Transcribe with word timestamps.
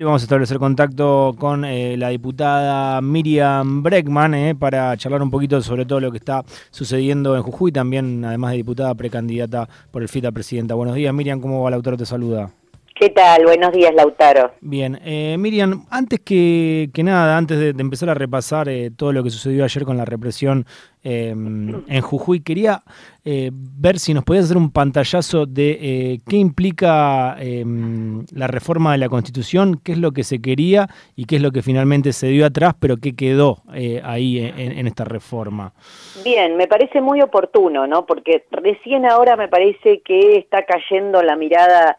Vamos 0.00 0.22
a 0.22 0.26
establecer 0.26 0.60
contacto 0.60 1.34
con 1.36 1.64
eh, 1.64 1.96
la 1.96 2.10
diputada 2.10 3.00
Miriam 3.00 3.82
Breckman 3.82 4.32
eh, 4.34 4.54
para 4.54 4.96
charlar 4.96 5.22
un 5.22 5.30
poquito 5.30 5.60
sobre 5.60 5.86
todo 5.86 5.98
lo 5.98 6.12
que 6.12 6.18
está 6.18 6.44
sucediendo 6.70 7.34
en 7.34 7.42
Jujuy, 7.42 7.72
también 7.72 8.24
además 8.24 8.52
de 8.52 8.58
diputada 8.58 8.94
precandidata 8.94 9.68
por 9.90 10.02
el 10.02 10.08
FITA 10.08 10.30
presidenta. 10.30 10.76
Buenos 10.76 10.94
días 10.94 11.12
Miriam, 11.12 11.40
¿cómo 11.40 11.64
va 11.64 11.72
Lautaro? 11.72 11.96
Te 11.96 12.06
saluda. 12.06 12.52
¿Qué 12.98 13.10
tal? 13.10 13.44
Buenos 13.44 13.72
días 13.72 13.94
Lautaro. 13.94 14.52
Bien, 14.60 14.98
eh, 15.04 15.36
Miriam, 15.38 15.86
antes 15.88 16.20
que, 16.20 16.90
nada, 16.96 17.36
antes 17.36 17.58
de, 17.58 17.68
empezar 17.68 18.10
a 18.10 18.14
repasar 18.14 18.68
todo 18.96 19.12
lo 19.12 19.22
que 19.22 19.30
sucedió 19.30 19.64
ayer 19.64 19.84
con 19.84 19.96
la 19.96 20.04
represión 20.04 20.66
Em, 21.04 21.84
en 21.88 22.00
Jujuy. 22.02 22.40
Quería 22.40 22.82
eh, 23.24 23.50
ver 23.52 23.98
si 24.00 24.12
nos 24.12 24.24
podías 24.24 24.46
hacer 24.46 24.56
un 24.56 24.72
pantallazo 24.72 25.46
de 25.46 25.78
eh, 25.80 26.18
qué 26.28 26.36
implica 26.36 27.36
em, 27.38 28.26
la 28.34 28.48
reforma 28.48 28.92
de 28.92 28.98
la 28.98 29.08
Constitución, 29.08 29.80
qué 29.82 29.92
es 29.92 29.98
lo 29.98 30.10
que 30.10 30.24
se 30.24 30.42
quería 30.42 30.88
y 31.14 31.26
qué 31.26 31.36
es 31.36 31.42
lo 31.42 31.52
que 31.52 31.62
finalmente 31.62 32.12
se 32.12 32.26
dio 32.26 32.44
atrás, 32.44 32.74
pero 32.80 32.96
qué 32.96 33.14
quedó 33.14 33.62
eh, 33.74 34.02
ahí 34.04 34.38
en, 34.38 34.86
esta 34.86 35.04
reforma. 35.04 35.72
Bien, 36.24 36.56
me 36.56 36.66
parece 36.66 37.00
muy 37.00 37.22
oportuno, 37.22 37.86
¿no? 37.86 38.04
Porque 38.04 38.44
recién 38.50 39.06
ahora 39.06 39.36
me 39.36 39.48
parece 39.48 40.00
que 40.00 40.36
está 40.36 40.64
cayendo 40.64 41.22
la 41.22 41.36
mirada 41.36 41.98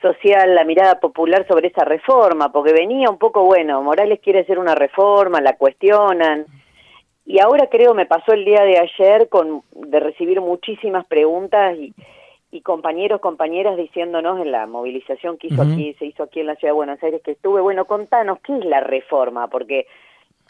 social, 0.00 0.54
la 0.54 0.64
mirada 0.64 1.00
popular 1.00 1.46
sobre 1.48 1.68
esa 1.68 1.84
reforma, 1.84 2.52
porque 2.52 2.72
venía 2.72 3.10
un 3.10 3.18
poco, 3.18 3.44
bueno, 3.44 3.82
Morales 3.82 4.20
quiere 4.22 4.40
hacer 4.40 4.58
una 4.58 4.74
reforma, 4.74 5.40
la 5.40 5.56
cuestionan, 5.56 6.46
y 7.26 7.40
ahora 7.40 7.66
creo 7.68 7.94
me 7.94 8.06
pasó 8.06 8.32
el 8.32 8.44
día 8.44 8.62
de 8.62 8.78
ayer 8.78 9.28
con 9.28 9.62
de 9.74 10.00
recibir 10.00 10.40
muchísimas 10.40 11.04
preguntas 11.06 11.76
y, 11.76 11.92
y 12.50 12.62
compañeros, 12.62 13.20
compañeras 13.20 13.76
diciéndonos 13.76 14.40
en 14.40 14.50
la 14.50 14.66
movilización 14.66 15.36
que 15.36 15.48
hizo 15.48 15.62
aquí, 15.62 15.94
se 15.98 16.06
hizo 16.06 16.22
aquí 16.22 16.40
en 16.40 16.46
la 16.46 16.56
ciudad 16.56 16.72
de 16.72 16.76
Buenos 16.76 17.02
Aires 17.02 17.20
que 17.22 17.32
estuve, 17.32 17.60
bueno, 17.60 17.84
contanos, 17.84 18.38
¿qué 18.40 18.56
es 18.56 18.64
la 18.64 18.80
reforma? 18.80 19.48
Porque, 19.48 19.86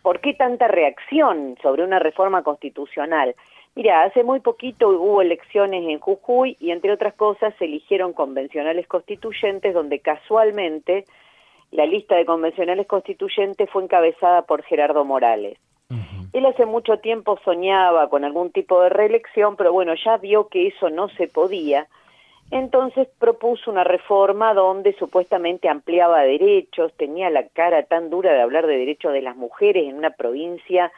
¿por 0.02 0.20
qué 0.20 0.34
tanta 0.34 0.68
reacción 0.68 1.56
sobre 1.60 1.82
una 1.82 1.98
reforma 1.98 2.44
constitucional? 2.44 3.34
Mira, 3.78 4.02
hace 4.02 4.24
muy 4.24 4.40
poquito 4.40 4.88
hubo 4.88 5.22
elecciones 5.22 5.84
en 5.88 6.00
Jujuy 6.00 6.56
y 6.58 6.72
entre 6.72 6.90
otras 6.90 7.14
cosas 7.14 7.54
se 7.60 7.66
eligieron 7.66 8.12
convencionales 8.12 8.88
constituyentes 8.88 9.72
donde 9.72 10.00
casualmente 10.00 11.04
la 11.70 11.86
lista 11.86 12.16
de 12.16 12.26
convencionales 12.26 12.88
constituyentes 12.88 13.70
fue 13.70 13.84
encabezada 13.84 14.42
por 14.42 14.64
Gerardo 14.64 15.04
Morales. 15.04 15.58
Él 16.32 16.46
hace 16.46 16.66
mucho 16.66 16.98
tiempo 16.98 17.38
soñaba 17.44 18.10
con 18.10 18.24
algún 18.24 18.50
tipo 18.50 18.82
de 18.82 18.88
reelección, 18.88 19.54
pero 19.54 19.72
bueno, 19.72 19.94
ya 19.94 20.16
vio 20.16 20.48
que 20.48 20.66
eso 20.66 20.90
no 20.90 21.08
se 21.10 21.28
podía. 21.28 21.86
Entonces 22.50 23.06
propuso 23.20 23.70
una 23.70 23.84
reforma 23.84 24.54
donde 24.54 24.92
supuestamente 24.94 25.68
ampliaba 25.68 26.22
derechos, 26.22 26.92
tenía 26.94 27.30
la 27.30 27.46
cara 27.46 27.84
tan 27.84 28.10
dura 28.10 28.32
de 28.32 28.40
hablar 28.40 28.66
de 28.66 28.76
derechos 28.76 29.12
de 29.12 29.22
las 29.22 29.36
mujeres 29.36 29.84
en 29.86 29.96
una 29.96 30.10
provincia 30.10 30.90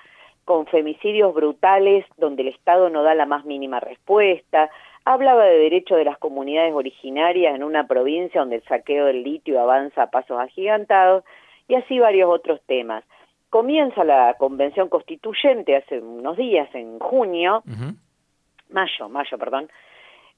con 0.50 0.66
femicidios 0.66 1.32
brutales 1.32 2.04
donde 2.16 2.42
el 2.42 2.48
Estado 2.48 2.90
no 2.90 3.04
da 3.04 3.14
la 3.14 3.24
más 3.24 3.44
mínima 3.44 3.78
respuesta, 3.78 4.68
hablaba 5.04 5.44
de 5.44 5.56
derechos 5.56 5.96
de 5.96 6.04
las 6.04 6.18
comunidades 6.18 6.74
originarias 6.74 7.54
en 7.54 7.62
una 7.62 7.86
provincia 7.86 8.40
donde 8.40 8.56
el 8.56 8.64
saqueo 8.64 9.06
del 9.06 9.22
litio 9.22 9.60
avanza 9.60 10.02
a 10.02 10.10
pasos 10.10 10.40
agigantados 10.40 11.22
y 11.68 11.76
así 11.76 12.00
varios 12.00 12.28
otros 12.28 12.60
temas 12.66 13.04
comienza 13.48 14.02
la 14.02 14.34
convención 14.40 14.88
constituyente 14.88 15.76
hace 15.76 16.00
unos 16.00 16.36
días, 16.36 16.68
en 16.74 16.98
junio, 16.98 17.62
mayo, 18.70 19.08
mayo, 19.08 19.38
perdón. 19.38 19.70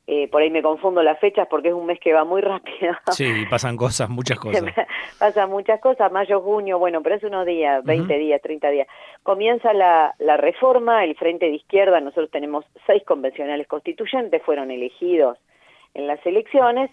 Eh, 0.06 0.26
por 0.28 0.42
ahí 0.42 0.50
me 0.50 0.62
confundo 0.62 1.00
las 1.02 1.20
fechas 1.20 1.46
porque 1.48 1.68
es 1.68 1.74
un 1.74 1.86
mes 1.86 2.00
que 2.00 2.12
va 2.12 2.24
muy 2.24 2.40
rápido. 2.42 2.94
Sí, 3.12 3.44
pasan 3.48 3.76
cosas, 3.76 4.10
muchas 4.10 4.38
cosas. 4.40 4.64
pasan 5.18 5.50
muchas 5.50 5.80
cosas, 5.80 6.10
mayo, 6.10 6.40
junio, 6.40 6.78
bueno, 6.78 7.02
pero 7.02 7.16
hace 7.16 7.26
unos 7.28 7.46
días, 7.46 7.84
20 7.84 8.18
días, 8.18 8.40
30 8.42 8.70
días. 8.70 8.88
Comienza 9.22 9.72
la, 9.72 10.14
la 10.18 10.36
reforma, 10.36 11.04
el 11.04 11.14
Frente 11.16 11.46
de 11.46 11.56
Izquierda, 11.56 12.00
nosotros 12.00 12.30
tenemos 12.30 12.64
seis 12.86 13.04
convencionales 13.04 13.68
constituyentes, 13.68 14.42
fueron 14.42 14.70
elegidos 14.70 15.38
en 15.94 16.06
las 16.06 16.24
elecciones, 16.26 16.90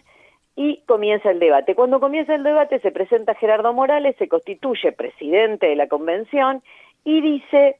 y 0.56 0.82
comienza 0.88 1.32
el 1.32 1.40
debate. 1.40 1.74
Cuando 1.74 2.02
comienza 2.02 2.36
el 2.36 2.44
debate 2.44 2.82
se 2.82 2.92
presenta 2.92 3.34
Gerardo 3.34 3.72
Morales, 3.72 4.18
se 4.18 4.28
constituye 4.28 4.92
presidente 4.92 5.68
de 5.68 5.78
la 5.78 5.88
convención 5.88 6.62
y 7.06 7.22
dice, 7.22 7.78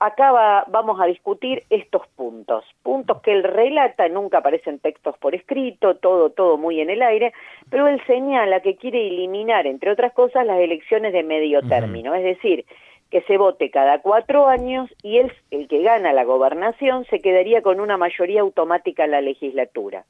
acá 0.00 0.64
vamos 0.68 0.98
a 0.98 1.06
discutir 1.06 1.62
estos 1.68 2.06
puntos, 2.16 2.64
puntos 2.82 3.20
que 3.20 3.32
él 3.32 3.44
relata, 3.44 4.08
nunca 4.08 4.38
aparecen 4.38 4.78
textos 4.78 5.16
por 5.18 5.34
escrito, 5.34 5.96
todo, 5.96 6.30
todo 6.30 6.56
muy 6.56 6.80
en 6.80 6.88
el 6.88 7.02
aire, 7.02 7.34
pero 7.68 7.86
él 7.86 8.02
señala 8.06 8.60
que 8.60 8.76
quiere 8.76 9.06
eliminar, 9.06 9.66
entre 9.66 9.92
otras 9.92 10.12
cosas, 10.14 10.46
las 10.46 10.58
elecciones 10.58 11.12
de 11.12 11.22
medio 11.22 11.60
término, 11.62 12.14
es 12.14 12.24
decir, 12.24 12.64
que 13.10 13.20
se 13.22 13.36
vote 13.36 13.70
cada 13.70 14.00
cuatro 14.00 14.46
años 14.46 14.88
y 15.02 15.18
él, 15.18 15.32
el 15.50 15.68
que 15.68 15.82
gana 15.82 16.14
la 16.14 16.24
gobernación, 16.24 17.04
se 17.06 17.20
quedaría 17.20 17.60
con 17.60 17.78
una 17.78 17.98
mayoría 17.98 18.40
automática 18.40 19.04
en 19.04 19.10
la 19.10 19.20
legislatura. 19.20 20.04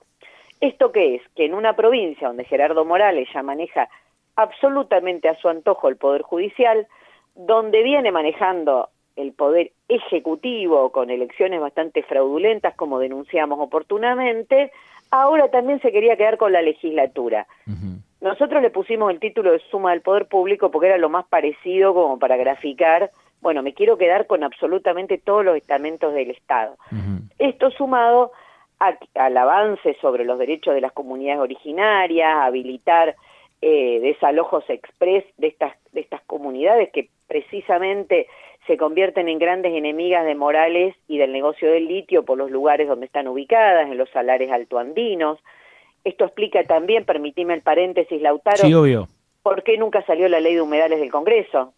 ¿Esto 0.61 0.93
qué 0.93 1.17
es? 1.17 1.23
Que 1.35 1.47
en 1.47 1.55
una 1.55 1.75
provincia 1.75 2.29
donde 2.29 2.45
Gerardo 2.45 2.85
Morales 2.85 3.29
ya 3.35 3.43
maneja 3.43 3.89
absolutamente 4.37 5.29
a 5.29 5.35
su 5.35 5.49
antojo 5.49 5.89
el 5.89 5.97
Poder 5.97 6.23
Judicial, 6.23 6.87
donde 7.35 7.83
viene 7.83 8.13
manejando 8.13 8.91
el 9.21 9.33
Poder 9.33 9.73
Ejecutivo 9.89 10.91
con 10.93 11.11
elecciones 11.11 11.61
bastante 11.61 12.03
fraudulentas, 12.03 12.75
como 12.75 12.99
denunciamos 12.99 13.59
oportunamente, 13.61 14.73
ahora 15.11 15.51
también 15.51 15.81
se 15.81 15.93
quería 15.93 16.17
quedar 16.17 16.37
con 16.37 16.53
la 16.53 16.63
legislatura. 16.63 17.47
Nosotros 18.21 18.63
le 18.63 18.71
pusimos 18.71 19.11
el 19.11 19.19
título 19.19 19.53
de 19.53 19.61
suma 19.71 19.93
del 19.93 20.03
poder 20.03 20.27
público 20.27 20.71
porque 20.71 20.89
era 20.89 20.99
lo 20.99 21.09
más 21.09 21.27
parecido 21.27 21.95
como 21.95 22.19
para 22.19 22.37
graficar, 22.37 23.11
bueno, 23.41 23.63
me 23.63 23.73
quiero 23.73 23.97
quedar 23.97 24.27
con 24.27 24.45
absolutamente 24.45 25.17
todos 25.17 25.45
los 25.45 25.57
estamentos 25.57 26.13
del 26.13 26.31
Estado. 26.31 26.77
Esto 27.39 27.71
sumado 27.71 28.33
al 28.79 29.37
avance 29.37 29.97
sobre 30.01 30.25
los 30.25 30.39
derechos 30.39 30.75
de 30.75 30.81
las 30.81 30.93
comunidades 30.93 31.41
originarias, 31.41 32.35
habilitar 32.37 33.17
eh, 33.63 34.01
desalojos 34.01 34.65
express 34.69 35.25
de 35.37 35.49
estas, 35.49 35.75
de 35.93 36.01
estas 36.01 36.23
comunidades 36.23 36.91
que 36.91 37.11
precisamente 37.27 38.27
se 38.71 38.77
convierten 38.77 39.29
en 39.29 39.41
grandes 39.41 39.75
enemigas 39.75 40.25
de 40.25 40.37
Morales 40.37 40.95
y 41.09 41.19
del 41.19 41.33
negocio 41.33 41.73
del 41.73 41.89
litio 41.89 42.25
por 42.25 42.39
los 42.39 42.53
lugares 42.53 42.87
donde 42.87 43.07
están 43.07 43.27
ubicadas, 43.27 43.91
en 43.91 43.99
los 43.99 44.09
salares 44.11 44.49
altoandinos. 44.53 45.41
Esto 46.05 46.25
explica 46.25 46.63
también, 46.63 47.05
permitime 47.05 47.55
el 47.55 47.63
paréntesis, 47.63 48.23
Lautaro, 48.23 48.59
sí, 48.59 48.73
obvio. 48.73 49.09
por 49.43 49.65
qué 49.65 49.77
nunca 49.77 50.07
salió 50.07 50.29
la 50.29 50.39
ley 50.39 50.55
de 50.55 50.61
humedales 50.61 51.01
del 51.01 51.11
Congreso. 51.11 51.75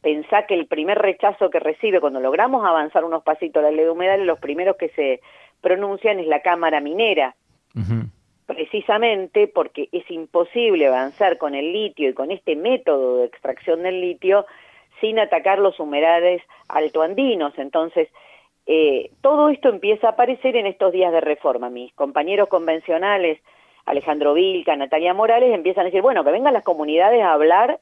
Pensá 0.00 0.46
que 0.46 0.54
el 0.54 0.68
primer 0.68 0.96
rechazo 0.96 1.50
que 1.50 1.60
recibe 1.60 2.00
cuando 2.00 2.18
logramos 2.18 2.64
avanzar 2.64 3.04
unos 3.04 3.22
pasitos 3.22 3.62
la 3.62 3.70
ley 3.70 3.84
de 3.84 3.90
humedales, 3.90 4.24
los 4.24 4.38
primeros 4.38 4.76
que 4.78 4.88
se 4.88 5.20
pronuncian 5.60 6.18
es 6.18 6.28
la 6.28 6.40
Cámara 6.40 6.80
Minera. 6.80 7.36
Precisamente 8.46 9.48
porque 9.48 9.90
es 9.92 10.10
imposible 10.10 10.86
avanzar 10.86 11.36
con 11.36 11.54
el 11.54 11.74
litio 11.74 12.08
y 12.08 12.14
con 12.14 12.30
este 12.30 12.56
método 12.56 13.18
de 13.18 13.26
extracción 13.26 13.82
del 13.82 14.00
litio 14.00 14.46
sin 15.02 15.18
atacar 15.18 15.58
los 15.58 15.78
humedales 15.78 16.40
altoandinos. 16.68 17.52
Entonces, 17.58 18.08
eh, 18.64 19.10
todo 19.20 19.50
esto 19.50 19.68
empieza 19.68 20.06
a 20.06 20.10
aparecer 20.12 20.56
en 20.56 20.66
estos 20.66 20.92
días 20.92 21.12
de 21.12 21.20
reforma. 21.20 21.68
Mis 21.68 21.92
compañeros 21.92 22.48
convencionales, 22.48 23.40
Alejandro 23.84 24.32
Vilca, 24.32 24.76
Natalia 24.76 25.12
Morales, 25.12 25.52
empiezan 25.52 25.82
a 25.82 25.84
decir, 25.86 26.00
bueno, 26.00 26.24
que 26.24 26.30
vengan 26.30 26.54
las 26.54 26.62
comunidades 26.62 27.20
a 27.20 27.32
hablar 27.32 27.80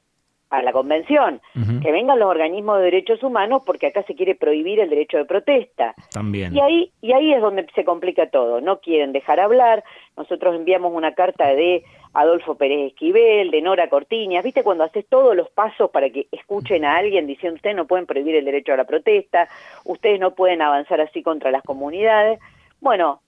a 0.51 0.63
la 0.63 0.73
convención, 0.73 1.41
que 1.81 1.93
vengan 1.93 2.19
los 2.19 2.29
organismos 2.29 2.79
de 2.79 2.85
derechos 2.85 3.23
humanos 3.23 3.63
porque 3.65 3.87
acá 3.87 4.03
se 4.03 4.17
quiere 4.17 4.35
prohibir 4.35 4.81
el 4.81 4.91
derecho 4.91 5.17
de 5.17 5.25
protesta. 5.25 5.95
También. 6.13 6.55
Y 6.55 6.61
ahí 6.61 6.93
y 7.01 7.13
ahí 7.13 7.33
es 7.33 7.41
donde 7.41 7.67
se 7.75 7.85
complica 7.85 8.29
todo, 8.31 8.61
no 8.61 8.81
quieren 8.81 9.13
dejar 9.13 9.39
hablar. 9.39 9.85
Nosotros 10.17 10.57
enviamos 10.57 10.93
una 10.93 11.15
carta 11.15 11.47
de 11.47 11.85
Adolfo 12.13 12.57
Pérez 12.57 12.89
Esquivel, 12.89 13.53
de 13.53 13.63
Nora 13.63 13.89
Cortiñas, 13.89 14.45
¿viste 14.45 14.65
cuando 14.65 14.85
haces 14.85 15.07
todos 15.09 15.37
los 15.37 15.49
pasos 15.51 15.91
para 15.91 16.11
que 16.11 16.27
escuchen 16.33 16.85
a 16.85 16.97
alguien 16.97 17.27
diciendo 17.27 17.55
ustedes 17.55 17.77
no 17.77 17.87
pueden 17.87 18.07
prohibir 18.07 18.35
el 18.35 18.45
derecho 18.45 18.73
a 18.73 18.77
la 18.77 18.85
protesta, 18.85 19.49
ustedes 19.85 20.19
no 20.19 20.35
pueden 20.35 20.63
avanzar 20.63 21.01
así 21.01 21.23
contra 21.23 21.53
las 21.53 21.63
comunidades? 21.63 22.41
Bueno, 22.81 23.21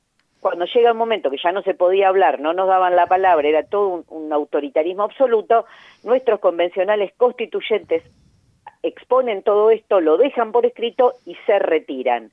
cuando 0.43 0.65
llega 0.65 0.89
el 0.89 0.97
momento 0.97 1.31
que 1.31 1.39
ya 1.41 1.53
no 1.53 1.62
se 1.62 1.73
podía 1.73 2.09
hablar, 2.09 2.41
no 2.41 2.53
nos 2.53 2.67
daban 2.67 2.97
la 2.97 3.06
palabra, 3.06 3.47
era 3.47 3.62
todo 3.62 4.05
un, 4.09 4.33
autoritarismo 4.33 5.05
absoluto, 5.05 5.67
nuestros 6.03 6.41
convencionales 6.41 7.12
constituyentes 7.17 8.03
exponen 8.83 9.44
todo 9.44 9.71
esto, 9.71 10.00
lo 10.00 10.17
dejan 10.17 10.50
por 10.50 10.67
escrito 10.67 11.15
y 11.25 11.37
se 11.47 11.61
retiran. 11.61 12.33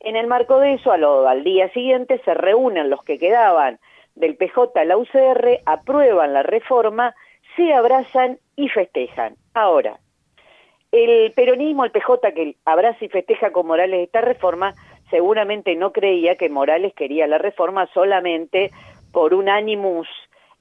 En 0.00 0.16
el 0.16 0.26
marco 0.26 0.58
de 0.58 0.72
eso, 0.72 0.90
al 0.90 1.44
día 1.44 1.68
siguiente 1.74 2.18
se 2.24 2.32
reúnen 2.32 2.88
los 2.88 3.04
que 3.04 3.18
quedaban 3.18 3.78
del 4.14 4.36
PJ 4.36 4.80
a 4.80 4.84
la 4.86 4.96
UCR, 4.96 5.60
aprueban 5.66 6.32
la 6.32 6.42
reforma, 6.42 7.14
se 7.56 7.74
abrazan 7.74 8.38
y 8.56 8.70
festejan. 8.70 9.36
Ahora, 9.52 9.98
el 10.92 11.30
peronismo, 11.32 11.84
el 11.84 11.90
PJ 11.90 12.32
que 12.32 12.56
abraza 12.64 13.04
y 13.04 13.08
festeja 13.08 13.50
con 13.50 13.66
Morales 13.66 14.00
esta 14.02 14.22
reforma, 14.22 14.72
seguramente 15.14 15.76
no 15.76 15.92
creía 15.92 16.34
que 16.34 16.48
Morales 16.48 16.92
quería 16.92 17.28
la 17.28 17.38
reforma 17.38 17.88
solamente 17.94 18.72
por 19.12 19.32
un 19.32 19.48
animus 19.48 20.08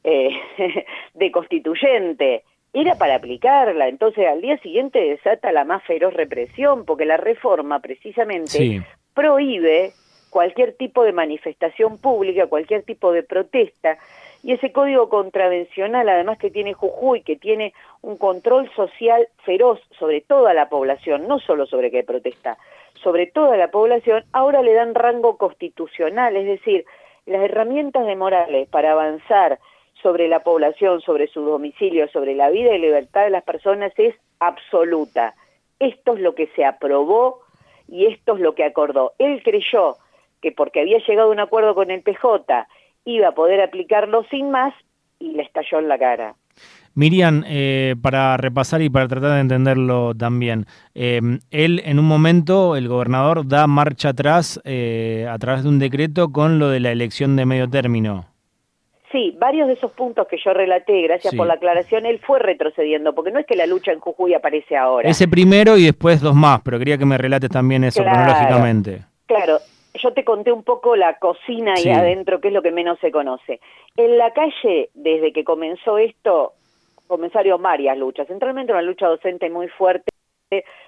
eh, 0.04 0.30
de 1.16 1.32
constituyente, 1.32 2.44
era 2.72 2.94
para 2.94 3.16
aplicarla. 3.16 3.88
Entonces 3.88 4.28
al 4.28 4.42
día 4.42 4.60
siguiente 4.60 5.00
desata 5.00 5.52
la 5.52 5.66
más 5.66 5.84
feroz 5.86 6.14
represión, 6.14 6.86
porque 6.86 7.06
la 7.06 7.18
reforma 7.18 7.80
precisamente 7.80 8.84
prohíbe 9.16 9.94
cualquier 10.30 10.74
tipo 10.74 11.04
de 11.04 11.14
manifestación 11.14 11.98
pública, 11.98 12.46
cualquier 12.46 12.84
tipo 12.84 13.12
de 13.12 13.24
protesta, 13.24 13.98
y 14.44 14.52
ese 14.52 14.72
código 14.72 15.10
contravencional, 15.10 16.08
además 16.10 16.38
que 16.38 16.52
tiene 16.52 16.74
Jujuy, 16.74 17.22
que 17.22 17.38
tiene 17.38 17.74
un 18.02 18.18
control 18.18 18.70
social 18.76 19.28
feroz 19.46 19.80
sobre 19.98 20.22
toda 20.22 20.54
la 20.54 20.70
población, 20.70 21.28
no 21.28 21.40
solo 21.40 21.66
sobre 21.66 21.90
que 21.90 22.04
protesta, 22.04 22.60
sobre 23.04 23.28
toda 23.28 23.58
la 23.58 23.70
población, 23.70 24.24
ahora 24.32 24.62
le 24.62 24.74
dan 24.74 24.96
rango 24.96 25.38
constitucional, 25.38 26.36
es 26.36 26.46
decir, 26.46 26.86
las 27.26 27.44
herramientas 27.44 28.06
de 28.06 28.16
Morales 28.16 28.68
para 28.70 28.92
avanzar 28.92 29.60
sobre 30.02 30.28
la 30.28 30.44
población, 30.44 31.02
sobre 31.02 31.28
su 31.28 31.42
domicilio, 31.42 32.08
sobre 32.10 32.36
la 32.36 32.50
vida 32.50 32.74
y 32.76 32.80
libertad 32.80 33.24
de 33.24 33.30
las 33.30 33.44
personas 33.44 33.94
es 33.98 34.16
absoluta. 34.40 35.36
Esto 35.80 36.14
es 36.14 36.20
lo 36.20 36.36
que 36.36 36.48
se 36.56 36.66
aprobó 36.66 37.42
y 37.88 38.08
esto 38.08 38.36
es 38.36 38.42
lo 38.42 38.56
que 38.56 38.66
acordó. 38.66 39.14
Él 39.18 39.42
creyó 39.44 39.98
que 40.42 40.52
porque 40.52 40.82
había 40.82 41.00
llegado 41.00 41.30
a 41.30 41.32
un 41.32 41.40
acuerdo 41.40 41.74
con 41.76 41.90
el 41.92 42.02
PJ 42.02 42.68
iba 43.06 43.30
a 43.30 43.36
poder 43.36 43.62
aplicarlo 43.62 44.24
sin 44.26 44.52
más 44.52 44.74
y 45.20 45.32
le 45.32 45.44
estalló 45.44 45.80
en 45.80 45.88
la 45.88 45.98
cara. 45.98 46.36
Miriam, 46.96 47.44
eh, 47.48 47.96
para 48.02 48.38
repasar 48.38 48.82
y 48.82 48.90
para 48.90 49.08
tratar 49.08 49.34
de 49.34 49.40
entenderlo 49.40 50.14
también, 50.16 50.66
eh, 50.94 51.20
él 51.52 51.82
en 51.86 52.00
un 52.00 52.06
momento, 52.06 52.76
el 52.76 52.88
gobernador, 52.88 53.48
da 53.48 53.68
marcha 53.68 54.10
atrás 54.10 54.62
eh, 54.64 55.28
a 55.30 55.38
través 55.40 55.64
de 55.64 55.70
un 55.70 55.80
decreto 55.80 56.32
con 56.32 56.60
lo 56.60 56.70
de 56.70 56.80
la 56.80 56.92
elección 56.92 57.36
de 57.36 57.46
medio 57.46 57.70
término. 57.70 58.26
Sí, 59.12 59.36
varios 59.40 59.68
de 59.68 59.74
esos 59.74 59.92
puntos 59.92 60.28
que 60.28 60.38
yo 60.44 60.54
relaté, 60.54 61.04
gracias 61.04 61.36
por 61.36 61.46
la 61.46 61.54
aclaración, 61.54 62.08
él 62.08 62.20
fue 62.26 62.40
retrocediendo, 62.40 63.14
porque 63.14 63.30
no 63.30 63.40
es 63.40 63.46
que 63.46 63.56
la 63.56 63.68
lucha 63.68 63.92
en 63.92 64.00
Jujuy 64.00 64.34
aparece 64.34 64.76
ahora. 64.76 65.08
Ese 65.08 65.28
primero 65.28 65.78
y 65.78 65.86
después 65.86 66.20
dos 66.20 66.34
más, 66.34 66.62
pero 66.62 66.80
quería 66.80 66.98
que 66.98 67.06
me 67.06 67.20
relates 67.20 67.52
también 67.52 67.84
eso 67.84 68.02
cronológicamente. 68.02 69.02
Claro, 69.28 69.60
yo 70.02 70.14
te 70.14 70.24
conté 70.24 70.52
un 70.52 70.64
poco 70.64 70.96
la 70.96 71.20
cocina 71.20 71.76
ahí 71.76 71.90
adentro, 71.90 72.42
que 72.42 72.48
es 72.48 72.54
lo 72.56 72.64
que 72.64 72.72
menos 72.72 72.98
se 73.00 73.12
conoce. 73.12 73.60
En 73.96 74.18
la 74.18 74.32
calle, 74.34 74.90
desde 74.96 75.32
que 75.32 75.44
comenzó 75.44 76.00
esto, 76.00 76.54
comenzaron 77.14 77.62
varias 77.62 77.96
luchas, 77.96 78.28
centralmente 78.28 78.72
una 78.72 78.82
lucha 78.82 79.08
docente 79.08 79.48
muy 79.52 79.68
fuerte, 79.68 80.12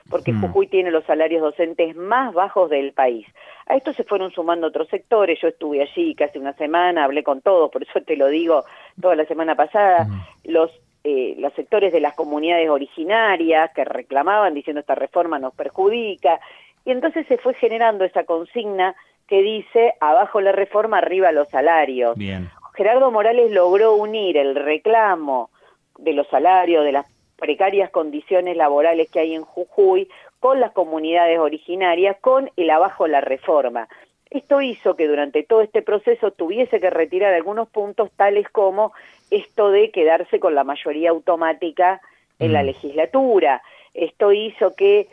porque 0.10 0.34
mm. 0.34 0.42
Jujuy 0.42 0.68
tiene 0.68 0.90
los 0.90 1.06
salarios 1.06 1.44
docentes 1.44 1.96
más 1.96 2.34
bajos 2.34 2.70
del 2.72 2.94
país. 2.94 3.28
A 3.68 3.76
esto 3.76 3.94
se 3.94 4.04
fueron 4.04 4.32
sumando 4.32 4.68
otros 4.68 4.88
sectores, 4.90 5.40
yo 5.40 5.50
estuve 5.50 5.84
allí 5.84 6.16
casi 6.16 6.40
una 6.40 6.54
semana, 6.54 7.04
hablé 7.04 7.24
con 7.24 7.42
todos, 7.42 7.70
por 7.70 7.84
eso 7.84 8.02
te 8.02 8.18
lo 8.18 8.28
digo 8.28 8.64
toda 9.00 9.16
la 9.16 9.26
semana 9.26 9.56
pasada, 9.56 10.06
mm. 10.06 10.52
los 10.52 10.72
eh, 11.04 11.36
los 11.38 11.54
sectores 11.54 11.94
de 11.94 12.00
las 12.00 12.16
comunidades 12.16 12.68
originarias 12.68 13.70
que 13.76 13.86
reclamaban 13.86 14.56
diciendo 14.56 14.80
esta 14.80 14.96
reforma 14.96 15.38
nos 15.38 15.54
perjudica, 15.54 16.40
y 16.84 16.90
entonces 16.90 17.28
se 17.28 17.38
fue 17.38 17.54
generando 17.54 18.04
esa 18.04 18.24
consigna 18.24 18.96
que 19.28 19.44
dice 19.44 19.94
abajo 20.00 20.42
la 20.42 20.52
reforma, 20.52 20.98
arriba 20.98 21.32
los 21.32 21.48
salarios. 21.50 22.18
Bien. 22.18 22.50
Gerardo 22.74 23.12
Morales 23.12 23.52
logró 23.52 23.94
unir 23.94 24.36
el 24.38 24.56
reclamo 24.56 25.50
de 25.98 26.14
los 26.14 26.28
salarios, 26.28 26.84
de 26.84 26.92
las 26.92 27.06
precarias 27.38 27.90
condiciones 27.90 28.56
laborales 28.56 29.10
que 29.10 29.20
hay 29.20 29.36
en 29.36 29.44
Jujuy, 29.44 30.10
con 30.40 30.60
las 30.60 30.72
comunidades 30.72 31.40
originarias, 31.40 32.18
con 32.22 32.50
el 32.56 32.70
abajo 32.70 33.08
la 33.08 33.22
reforma. 33.22 33.88
Esto 34.30 34.62
hizo 34.62 34.96
que 34.96 35.08
durante 35.08 35.44
todo 35.44 35.62
este 35.62 35.82
proceso 35.82 36.32
tuviese 36.32 36.80
que 36.80 36.90
retirar 36.90 37.34
algunos 37.34 37.70
puntos 37.70 38.12
tales 38.16 38.50
como 38.50 38.94
esto 39.32 39.70
de 39.70 39.92
quedarse 39.92 40.40
con 40.40 40.56
la 40.56 40.64
mayoría 40.64 41.12
automática 41.12 42.02
en 42.40 42.54
la 42.54 42.64
mm. 42.64 42.66
legislatura. 42.66 43.62
Esto 43.94 44.32
hizo 44.34 44.76
que 44.76 45.08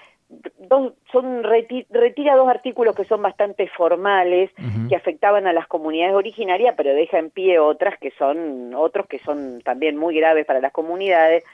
dos, 0.59 0.93
son 1.11 1.43
retira 1.43 2.37
dos 2.37 2.49
artículos 2.49 2.95
que 2.95 3.05
son 3.05 3.23
bastante 3.23 3.69
formales 3.69 4.51
que 4.89 4.97
afectaban 4.97 5.47
a 5.47 5.53
las 5.53 5.67
comunidades 5.67 6.15
originarias 6.15 6.75
pero 6.77 6.95
deja 6.95 7.19
en 7.19 7.31
pie 7.31 7.59
otras 7.59 7.99
que 7.99 8.11
son 8.13 8.75
otros 8.75 9.07
que 9.07 9.19
son 9.19 9.61
también 9.63 9.97
muy 9.97 10.17
graves 10.17 10.47
para 10.47 10.61
las 10.61 10.73
comunidades. 10.73 11.45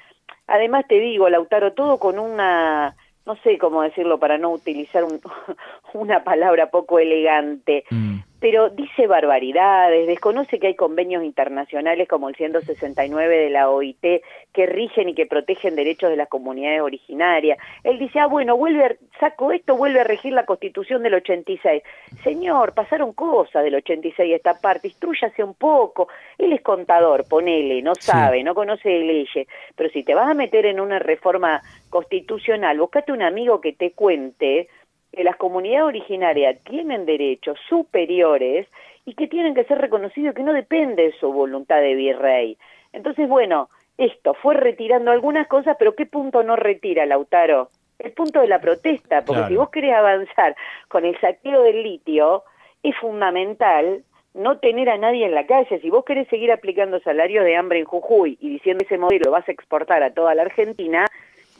Además 0.47 0.87
te 0.89 0.99
digo 0.99 1.29
Lautaro 1.29 1.73
todo 1.73 1.99
con 1.99 2.19
una 2.19 2.95
no 3.27 3.37
sé 3.37 3.59
cómo 3.59 3.83
decirlo 3.83 4.19
para 4.19 4.39
no 4.39 4.51
utilizar 4.51 5.05
una 5.93 6.25
palabra 6.25 6.71
poco 6.71 6.99
elegante, 6.99 7.85
mm 7.91 8.19
pero 8.41 8.71
dice 8.71 9.07
barbaridades, 9.07 10.07
desconoce 10.07 10.59
que 10.59 10.69
hay 10.69 10.75
convenios 10.75 11.25
internacionales 11.25 12.09
como 12.09 12.29
el 12.29 12.37
169 12.37 13.37
de 13.37 13.51
la 13.51 13.69
OIT 13.69 14.23
que 14.53 14.67
rigen 14.67 15.09
y 15.09 15.15
que 15.15 15.27
protegen 15.27 15.75
derechos 15.75 16.11
de 16.11 16.17
las 16.17 16.29
comunidades 16.29 16.81
originarias. 16.81 17.59
Él 17.83 17.99
dice, 17.99 18.21
ah, 18.21 18.27
bueno, 18.27 18.57
vuelve, 18.57 18.99
saco 19.19 19.51
esto, 19.51 19.77
vuelve 19.77 20.01
a 20.01 20.05
regir 20.05 20.33
la 20.33 20.47
constitución 20.47 21.03
del 21.03 21.15
86. 21.15 21.83
Señor, 22.23 22.75
pasaron 22.75 23.13
cosas 23.13 23.65
del 23.65 23.75
86 23.75 24.35
esta 24.35 24.55
parte, 24.55 24.89
instruyase 24.89 25.43
un 25.43 25.55
poco. 25.55 26.09
Él 26.39 26.53
es 26.53 26.63
contador, 26.63 27.25
ponele, 27.29 27.83
no 27.83 27.95
sabe, 27.97 28.45
no 28.45 28.55
conoce 28.55 28.89
de 28.89 29.01
leyes, 29.01 29.49
pero 29.75 29.91
si 29.91 30.05
te 30.05 30.15
vas 30.15 30.31
a 30.31 30.35
meter 30.35 30.67
en 30.67 30.79
una 30.79 31.01
reforma 31.01 31.61
constitucional, 31.91 32.79
búscate 32.79 33.11
un 33.11 33.23
amigo 33.23 33.61
que 33.61 33.73
te 33.73 33.93
cuente 33.93 34.69
que 35.13 35.25
las 35.25 35.37
comunidades 35.37 35.87
originarias 35.87 36.57
tienen 36.65 37.07
derechos 37.07 37.59
superiores 37.69 38.67
y 39.05 39.15
que 39.15 39.27
tienen 39.27 39.55
que 39.55 39.65
ser 39.65 39.79
reconocidos, 39.79 40.35
que 40.35 40.43
no 40.43 40.53
depende 40.53 41.05
de 41.05 41.13
su 41.19 41.33
voluntad 41.33 41.81
de 41.81 41.95
virrey. 41.95 42.59
Entonces, 42.93 43.29
bueno, 43.29 43.71
esto 43.97 44.35
fue 44.35 44.55
retirando 44.55 45.11
algunas 45.11 45.47
cosas, 45.49 45.77
pero 45.79 45.95
¿qué 45.95 46.07
punto 46.07 46.43
no 46.43 46.57
retira, 46.57 47.07
Lautaro? 47.07 47.71
El 47.99 48.13
punto 48.13 48.41
de 48.41 48.47
la 48.47 48.61
protesta, 48.61 49.25
porque 49.25 49.49
si 49.49 49.57
vos 49.57 49.71
querés 49.71 49.95
avanzar 49.95 50.55
con 50.87 51.05
el 51.05 51.19
saqueo 51.21 51.63
del 51.63 51.83
litio, 51.83 52.45
es 52.83 52.97
fundamental 52.97 54.05
no 54.35 54.59
tener 54.59 54.89
a 54.89 54.99
nadie 54.99 55.27
en 55.27 55.35
la 55.35 55.47
calle. 55.47 55.81
Si 55.81 55.91
vos 55.91 56.05
querés 56.05 56.29
seguir 56.29 56.53
aplicando 56.53 57.01
salarios 57.01 57.45
de 57.45 57.57
hambre 57.57 57.81
en 57.81 57.87
Jujuy 57.87 58.39
y 58.41 58.51
diciendo 58.51 58.85
ese 58.85 58.99
modelo 58.99 59.33
vas 59.33 59.49
a 59.49 59.53
exportar 59.53 60.03
a 60.03 60.13
toda 60.13 60.35
la 60.35 60.43
Argentina, 60.43 61.07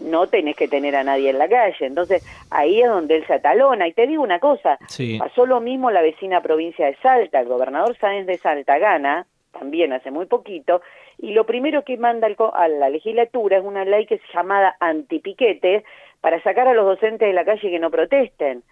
no 0.01 0.27
tenés 0.27 0.57
que 0.57 0.69
tener 0.69 0.97
a 0.97 1.05
nadie 1.05 1.31
en 1.31 1.39
la 1.39 1.49
calle. 1.49 1.87
Entonces, 1.87 2.25
ahí 2.51 2.81
es 2.81 2.89
donde 2.89 3.17
él 3.17 3.27
se 3.27 3.35
atalona. 3.35 3.89
Y 3.89 3.93
te 3.93 4.07
digo 4.07 4.23
una 4.23 4.39
cosa, 4.39 4.79
pasó 5.19 5.47
lo 5.47 5.61
mismo 5.61 5.91
la 5.91 6.03
vecina 6.03 6.41
provincia 6.41 6.87
de 6.87 6.97
Salta, 6.97 7.41
el 7.41 7.49
gobernador 7.49 7.97
Sáenz 7.99 8.27
de 8.27 8.39
Salta 8.39 8.79
gana, 8.79 9.27
también 9.53 9.93
hace 9.93 10.11
muy 10.11 10.27
poquito, 10.27 10.83
y 11.19 11.33
lo 11.33 11.45
primero 11.45 11.83
que 11.83 11.97
manda 11.97 12.29
a 12.55 12.69
la 12.69 12.91
legislatura 12.91 13.59
es 13.59 13.65
una 13.65 13.85
ley 13.85 14.07
que 14.07 14.17
es 14.17 14.21
llamada 14.33 14.77
antipiquete 14.79 15.85
para 16.21 16.41
sacar 16.43 16.69
a 16.69 16.75
los 16.75 16.85
docentes 16.85 17.27
de 17.27 17.35
la 17.35 17.45
calle 17.45 17.71
que 17.71 17.79
no 17.79 17.91
protesten. 17.91 18.63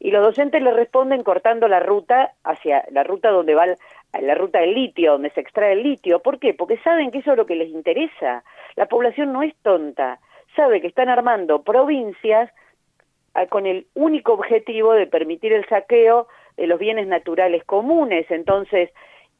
Y 0.00 0.10
los 0.10 0.22
docentes 0.22 0.60
le 0.60 0.72
responden 0.72 1.22
cortando 1.22 1.66
la 1.66 1.80
ruta 1.80 2.34
hacia 2.42 2.84
la 2.90 3.04
ruta 3.04 3.30
donde 3.30 3.54
va 3.54 3.66
la 4.20 4.34
ruta 4.34 4.60
del 4.60 4.74
litio, 4.74 5.12
donde 5.12 5.30
se 5.30 5.40
extrae 5.40 5.72
el 5.72 5.82
litio. 5.82 6.20
¿Por 6.20 6.38
qué? 6.38 6.52
Porque 6.52 6.76
saben 6.78 7.10
que 7.10 7.18
eso 7.18 7.32
es 7.32 7.36
lo 7.38 7.46
que 7.46 7.56
les 7.56 7.70
interesa. 7.70 8.44
La 8.76 8.86
población 8.86 9.32
no 9.32 9.42
es 9.42 9.54
tonta 9.62 10.20
sabe 10.54 10.80
que 10.80 10.86
están 10.86 11.08
armando 11.08 11.62
provincias 11.62 12.50
ah, 13.34 13.46
con 13.46 13.66
el 13.66 13.86
único 13.94 14.32
objetivo 14.32 14.92
de 14.92 15.06
permitir 15.06 15.52
el 15.52 15.66
saqueo 15.66 16.28
de 16.56 16.66
los 16.66 16.78
bienes 16.78 17.06
naturales 17.06 17.64
comunes. 17.64 18.30
Entonces, 18.30 18.90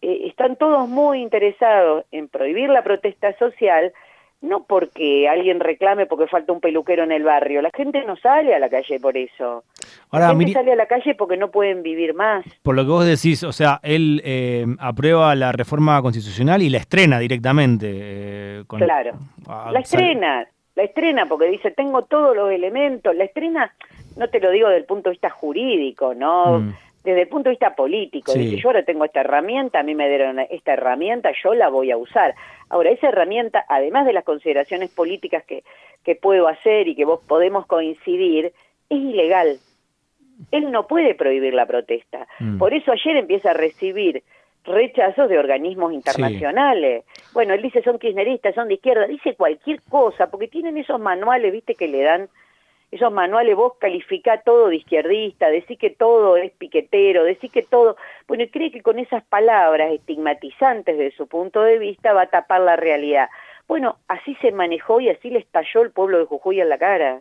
eh, 0.02 0.26
están 0.26 0.56
todos 0.56 0.88
muy 0.88 1.20
interesados 1.20 2.04
en 2.10 2.28
prohibir 2.28 2.68
la 2.68 2.82
protesta 2.82 3.36
social, 3.38 3.92
no 4.40 4.64
porque 4.64 5.26
alguien 5.28 5.60
reclame 5.60 6.04
porque 6.04 6.26
falta 6.26 6.52
un 6.52 6.60
peluquero 6.60 7.04
en 7.04 7.12
el 7.12 7.22
barrio. 7.22 7.62
La 7.62 7.70
gente 7.74 8.04
no 8.04 8.16
sale 8.16 8.54
a 8.54 8.58
la 8.58 8.68
calle 8.68 9.00
por 9.00 9.16
eso. 9.16 9.64
Ahora, 10.10 10.28
la 10.28 10.38
gente 10.38 10.52
sale 10.52 10.72
a 10.72 10.76
la 10.76 10.86
calle 10.86 11.14
porque 11.14 11.38
no 11.38 11.50
pueden 11.50 11.82
vivir 11.82 12.12
más. 12.12 12.44
Por 12.62 12.74
lo 12.74 12.82
que 12.82 12.90
vos 12.90 13.06
decís, 13.06 13.42
o 13.42 13.52
sea, 13.52 13.80
él 13.82 14.20
eh, 14.24 14.66
aprueba 14.78 15.34
la 15.34 15.52
reforma 15.52 16.02
constitucional 16.02 16.60
y 16.60 16.68
la 16.68 16.78
estrena 16.78 17.18
directamente. 17.18 17.88
Eh, 17.90 18.64
claro, 18.68 19.12
la 19.46 19.80
estrena 19.80 20.46
la 20.74 20.82
estrena 20.82 21.26
porque 21.26 21.46
dice, 21.46 21.70
tengo 21.70 22.02
todos 22.02 22.34
los 22.36 22.50
elementos, 22.50 23.14
la 23.14 23.24
estrena, 23.24 23.72
no 24.16 24.28
te 24.28 24.40
lo 24.40 24.50
digo 24.50 24.68
desde 24.68 24.80
el 24.80 24.86
punto 24.86 25.08
de 25.08 25.14
vista 25.14 25.30
jurídico, 25.30 26.14
¿no? 26.14 26.60
Mm. 26.60 26.74
Desde 27.04 27.22
el 27.22 27.28
punto 27.28 27.50
de 27.50 27.52
vista 27.52 27.74
político, 27.74 28.32
dice, 28.32 28.56
yo 28.56 28.70
ahora 28.70 28.82
tengo 28.82 29.04
esta 29.04 29.20
herramienta, 29.20 29.80
a 29.80 29.82
mí 29.82 29.94
me 29.94 30.08
dieron 30.08 30.38
esta 30.38 30.72
herramienta, 30.72 31.32
yo 31.42 31.52
la 31.52 31.68
voy 31.68 31.90
a 31.90 31.98
usar. 31.98 32.34
Ahora, 32.70 32.90
esa 32.90 33.08
herramienta, 33.08 33.62
además 33.68 34.06
de 34.06 34.14
las 34.14 34.24
consideraciones 34.24 34.90
políticas 34.90 35.44
que, 35.44 35.64
que 36.02 36.16
puedo 36.16 36.48
hacer 36.48 36.88
y 36.88 36.94
que 36.94 37.04
vos 37.04 37.20
podemos 37.28 37.66
coincidir, 37.66 38.54
es 38.88 38.98
ilegal. 38.98 39.58
Él 40.50 40.72
no 40.72 40.86
puede 40.86 41.14
prohibir 41.14 41.52
la 41.52 41.66
protesta. 41.66 42.26
Mm. 42.40 42.56
Por 42.56 42.72
eso 42.72 42.92
ayer 42.92 43.16
empieza 43.16 43.50
a 43.50 43.54
recibir 43.54 44.22
rechazos 44.64 45.28
de 45.28 45.38
organismos 45.38 45.92
internacionales. 45.92 47.04
Bueno, 47.34 47.52
él 47.52 47.62
dice 47.62 47.82
son 47.82 47.98
kirchneristas, 47.98 48.54
son 48.54 48.68
de 48.68 48.74
izquierda, 48.74 49.08
dice 49.08 49.34
cualquier 49.34 49.82
cosa, 49.82 50.30
porque 50.30 50.46
tienen 50.46 50.78
esos 50.78 51.00
manuales, 51.00 51.52
viste, 51.52 51.74
que 51.74 51.88
le 51.88 52.02
dan 52.02 52.28
esos 52.92 53.12
manuales 53.12 53.56
vos 53.56 53.72
calificá 53.80 54.42
todo 54.42 54.68
de 54.68 54.76
izquierdista, 54.76 55.50
decís 55.50 55.76
que 55.76 55.90
todo 55.90 56.36
es 56.36 56.52
piquetero, 56.52 57.24
decís 57.24 57.50
que 57.50 57.62
todo, 57.62 57.96
bueno, 58.28 58.44
y 58.44 58.48
cree 58.50 58.70
que 58.70 58.82
con 58.82 59.00
esas 59.00 59.24
palabras 59.24 59.90
estigmatizantes 59.92 60.96
desde 60.96 61.16
su 61.16 61.26
punto 61.26 61.60
de 61.62 61.80
vista 61.80 62.12
va 62.12 62.22
a 62.22 62.30
tapar 62.30 62.60
la 62.60 62.76
realidad. 62.76 63.28
Bueno, 63.66 63.96
así 64.06 64.36
se 64.36 64.52
manejó 64.52 65.00
y 65.00 65.08
así 65.08 65.28
le 65.28 65.40
estalló 65.40 65.82
el 65.82 65.90
pueblo 65.90 66.18
de 66.18 66.26
Jujuy 66.26 66.60
en 66.60 66.68
la 66.68 66.78
cara. 66.78 67.20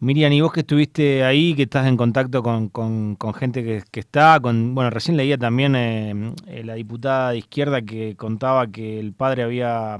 Miriam, 0.00 0.32
y 0.32 0.40
vos 0.40 0.52
que 0.52 0.60
estuviste 0.60 1.24
ahí, 1.24 1.54
que 1.54 1.62
estás 1.62 1.86
en 1.86 1.96
contacto 1.96 2.42
con, 2.42 2.68
con, 2.68 3.34
gente 3.34 3.64
que, 3.64 3.82
que, 3.90 4.00
está, 4.00 4.38
con 4.40 4.74
bueno, 4.74 4.90
recién 4.90 5.16
leía 5.16 5.38
también 5.38 5.74
eh, 5.76 6.12
eh, 6.48 6.62
la 6.64 6.74
diputada 6.74 7.30
de 7.30 7.38
izquierda 7.38 7.80
que 7.82 8.16
contaba 8.16 8.66
que 8.66 8.98
el 8.98 9.12
padre 9.12 9.44
había 9.44 9.96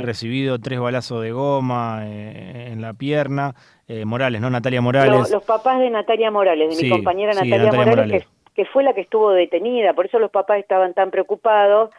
recibido 0.00 0.58
tres 0.58 0.80
balazos 0.80 1.22
de 1.22 1.32
goma 1.32 2.02
eh, 2.04 2.70
en 2.72 2.80
la 2.80 2.94
pierna. 2.94 3.54
Morales, 4.04 4.40
¿no? 4.40 4.50
Natalia 4.50 4.80
Morales. 4.80 5.30
los 5.30 5.44
papás 5.44 5.78
de 5.78 5.90
Natalia 5.90 6.28
Morales, 6.32 6.76
de 6.76 6.82
mi 6.82 6.90
compañera 6.90 7.34
Natalia, 7.34 7.70
Morales, 7.70 8.26
Que, 8.52 8.64
que 8.64 8.68
fue 8.68 8.82
la 8.82 8.94
que 8.94 9.02
estuvo 9.02 9.30
detenida, 9.30 9.92
por 9.92 10.06
eso 10.06 10.18
los 10.18 10.32
papás 10.32 10.58
estaban 10.58 10.92
tan 10.92 11.12
preocupados. 11.12 11.90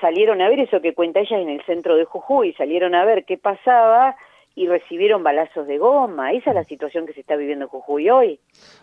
Salieron 0.00 0.40
a 0.40 0.48
ver 0.48 0.60
eso 0.60 0.80
que 0.80 0.94
cuenta 0.94 1.20
ella 1.20 1.38
en 1.38 1.50
el 1.50 1.62
centro 1.66 1.96
de 1.96 2.06
Jujuy, 2.06 2.54
salieron 2.54 2.94
a 2.94 3.04
ver 3.04 3.26
qué 3.26 3.36
pasaba 3.36 4.16
y 4.56 4.68
recibieron 4.68 5.22
balazos 5.22 5.66
de 5.66 5.78
goma. 5.78 6.32
Esa 6.32 6.50
es 6.50 6.56
la 6.56 6.64
situación 6.64 7.06
que 7.06 7.12
se 7.12 7.20
está 7.20 7.34
viviendo 7.34 7.64
en 7.64 7.68
Jujuy 7.68 8.08
hoy. 8.08 8.40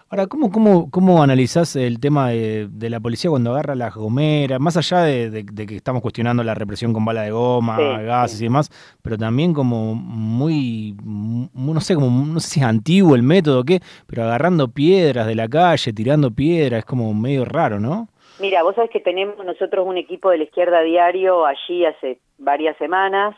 Ahora, 0.10 0.28
¿cómo, 0.28 0.52
cómo, 0.52 0.92
cómo 0.92 1.24
analizás 1.24 1.78
el 1.78 2.02
tema 2.02 2.30
de, 2.30 2.90
la 2.90 3.00
policía 3.00 3.30
cuando 3.30 3.52
agarra 3.52 3.76
las 3.76 3.96
gomeras? 3.96 4.60
Más 4.60 4.76
allá 4.76 5.04
de, 5.04 5.46
que 5.46 5.76
estamos 5.78 6.02
cuestionando 6.02 6.44
la 6.44 6.54
represión 6.54 6.92
con 6.92 7.06
bala 7.06 7.22
de 7.22 7.32
goma, 7.32 8.02
gases 8.02 8.42
y 8.42 8.46
demás, 8.46 8.70
pero 9.02 9.18
también 9.18 9.54
como 9.54 9.96
muy, 9.96 10.98
no 11.04 11.80
sé, 11.80 11.96
como, 11.96 12.26
no 12.26 12.40
sé 12.42 12.50
si 12.50 12.60
es 12.60 12.66
antiguo 12.66 13.16
el 13.16 13.24
método 13.24 13.62
o 13.62 13.64
qué, 13.64 13.80
pero 14.08 14.24
agarrando 14.24 14.68
piedras 14.68 15.26
de 15.28 15.36
la 15.36 15.48
calle, 15.48 15.94
tirando 15.94 16.32
piedras, 16.32 16.80
es 16.80 16.86
como 16.86 17.14
medio 17.14 17.46
raro, 17.46 17.80
¿no? 17.80 18.10
Mira, 18.42 18.64
vos 18.64 18.76
sabés 18.76 18.90
que 18.90 19.00
tenemos 19.00 19.46
nosotros 19.46 19.86
un 19.88 19.98
equipo 19.98 20.32
de 20.32 20.40
la 20.40 20.44
izquierda 20.44 20.82
diario 20.82 21.46
allí 21.46 21.86
hace 21.86 22.20
varias 22.38 22.76
semanas, 22.78 23.36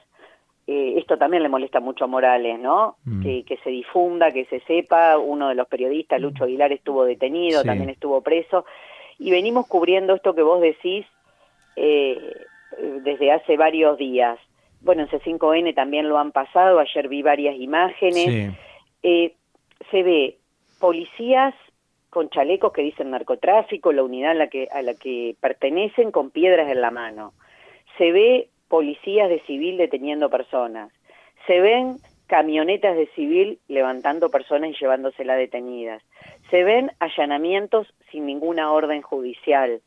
eh, 0.65 0.95
esto 0.97 1.17
también 1.17 1.43
le 1.43 1.49
molesta 1.49 1.79
mucho 1.79 2.05
a 2.05 2.07
Morales, 2.07 2.57
¿no? 2.59 2.95
Mm. 3.03 3.21
Que, 3.21 3.59
se 3.63 3.69
difunda, 3.69 4.31
que 4.31 4.45
se 4.45 4.61
sepa. 4.61 5.17
Uno 5.17 5.49
de 5.49 5.55
los 5.55 5.67
periodistas, 5.67 6.19
mm. 6.19 6.23
Lucho 6.23 6.43
Aguilar, 6.45 6.71
estuvo 6.71 7.03
detenido, 7.03 7.63
también 7.63 7.89
estuvo 7.89 8.21
preso. 8.21 8.65
Y 9.19 9.31
venimos 9.31 9.67
cubriendo 9.67 10.15
esto 10.15 10.33
que 10.33 10.41
vos 10.41 10.61
decís 10.61 11.05
eh, 11.75 12.17
desde 13.03 13.31
hace 13.31 13.57
varios 13.57 13.97
días. 13.97 14.39
Bueno, 14.81 15.03
en 15.03 15.09
C5N 15.09 15.75
también 15.75 16.09
lo 16.09 16.17
han 16.17 16.31
pasado, 16.31 16.79
ayer 16.79 17.07
vi 17.07 17.21
varias 17.21 17.55
imágenes. 17.57 18.53
Eh, 19.01 19.33
se 19.91 20.03
ve 20.03 20.37
policías 20.79 21.53
con 22.09 22.29
chalecos 22.29 22.71
que 22.73 22.83
dicen 22.83 23.11
narcotráfico, 23.11 23.91
la 23.91 24.03
unidad 24.03 24.31
a 24.31 24.35
la 24.35 24.47
que, 24.47 24.67
a 24.71 24.81
la 24.81 24.93
que 24.93 25.35
pertenecen 25.39 26.11
con 26.11 26.31
piedras 26.31 26.69
en 26.69 26.81
la 26.81 26.91
mano. 26.91 27.33
Se 27.97 28.11
ve 28.11 28.49
policías 28.73 29.29
de 29.29 29.39
civil 29.41 29.77
deteniendo 29.77 30.31
personas. 30.31 30.91
Se 31.45 31.61
ven 31.61 31.97
camionetas 32.25 32.95
de 32.95 33.05
civil 33.13 33.59
levantando 33.67 34.31
personas 34.31 34.71
y 34.71 34.73
llevándoselas 34.81 35.37
detenidas. 35.37 36.01
Se 36.49 36.63
ven 36.63 36.89
allanamientos 36.97 37.93
sin 38.09 38.25
ninguna 38.25 38.71
orden 38.71 39.03
judicial. 39.03 39.81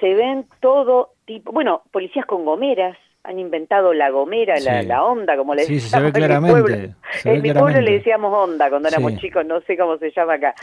Se 0.00 0.14
ven 0.14 0.46
todo 0.60 1.10
tipo, 1.26 1.52
bueno, 1.52 1.82
policías 1.92 2.24
con 2.24 2.46
gomeras, 2.46 2.96
han 3.22 3.38
inventado 3.38 3.92
la 3.92 4.08
gomera, 4.08 4.54
la, 4.60 5.04
onda, 5.04 5.36
como 5.36 5.54
le 5.54 5.66
decíamos 5.66 6.14
en 6.14 6.42
mi 6.42 6.50
pueblo. 6.50 6.76
en 7.22 7.42
mi 7.42 7.52
pueblo 7.52 7.80
le 7.82 7.92
decíamos 7.92 8.32
onda 8.32 8.70
cuando 8.70 8.88
éramos 8.88 9.14
chicos, 9.18 9.44
no 9.44 9.60
sé 9.60 9.76
cómo 9.76 9.98
se 9.98 10.10
llama 10.10 10.34
acá. 10.36 10.54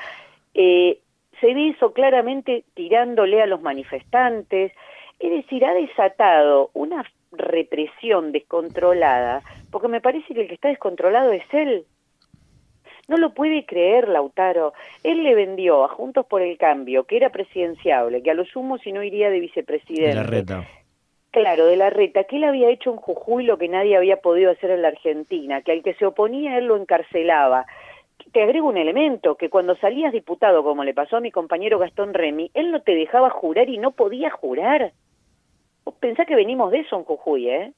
Eh, 0.56 0.98
se 1.40 1.54
ve 1.54 1.70
eso 1.70 1.94
claramente 1.94 2.64
tirándole 2.74 3.44
a 3.44 3.46
los 3.46 3.62
manifestantes, 3.62 4.72
es 5.20 5.32
decir, 5.32 5.64
ha 5.64 5.76
desatado 5.76 6.72
una 6.74 7.06
represión 7.38 8.32
descontrolada, 8.32 9.42
porque 9.72 9.88
me 9.88 10.02
parece 10.02 10.34
que 10.34 10.42
el 10.42 10.48
que 10.48 10.56
está 10.56 10.70
descontrolado 10.70 11.32
es 11.32 11.44
él. 11.52 11.86
No 13.08 13.18
lo 13.18 13.34
puede 13.34 13.66
creer 13.66 14.08
Lautaro. 14.08 14.74
Él 15.04 15.24
le 15.24 15.36
vendió 15.36 15.84
a 15.84 15.90
Juntos 15.90 16.26
por 16.26 16.42
el 16.42 16.58
Cambio, 16.58 17.04
que 17.04 17.18
era 17.18 17.30
presidenciable, 17.30 18.24
que 18.24 18.32
a 18.32 18.34
lo 18.34 18.46
sumo 18.46 18.78
si 18.78 18.92
no 18.94 19.04
iría 19.04 19.30
de 19.30 19.40
vicepresidente. 19.40 20.10
De 20.10 20.16
la 20.16 20.24
reta. 20.24 20.68
Claro, 21.32 21.66
de 21.66 21.76
la 21.76 21.90
reta, 21.90 22.26
que 22.26 22.38
él 22.38 22.44
había 22.44 22.70
hecho 22.70 22.92
en 22.92 22.98
Jujuy 22.98 23.44
lo 23.44 23.58
que 23.58 23.68
nadie 23.68 23.98
había 23.98 24.18
podido 24.18 24.52
hacer 24.52 24.70
en 24.70 24.84
la 24.84 24.90
Argentina, 24.90 25.62
que 25.62 25.72
al 25.72 25.84
que 25.84 25.96
se 25.96 26.06
oponía 26.06 26.58
él 26.58 26.68
lo 26.68 26.78
encarcelaba. 26.78 27.66
Te 28.32 28.44
agrego 28.44 28.70
un 28.70 28.78
elemento, 28.78 29.36
que 29.36 29.50
cuando 29.50 29.76
salías 29.78 30.14
diputado, 30.14 30.64
como 30.64 30.84
le 30.84 30.94
pasó 30.94 31.18
a 31.18 31.22
mi 31.22 31.32
compañero 31.32 31.80
Gastón 31.80 32.14
Remy, 32.14 32.52
él 32.54 32.72
no 32.72 32.84
te 32.84 32.94
dejaba 32.94 33.32
jurar 33.32 33.68
y 33.68 33.80
no 33.80 33.92
podía 33.92 34.30
jurar. 34.30 34.94
Pensá 36.04 36.26
que 36.26 36.36
venimos 36.36 36.70
de 36.70 36.80
eso 36.80 36.98
en 36.98 37.06
Jujuy, 37.06 37.50
¿eh? 37.50 37.72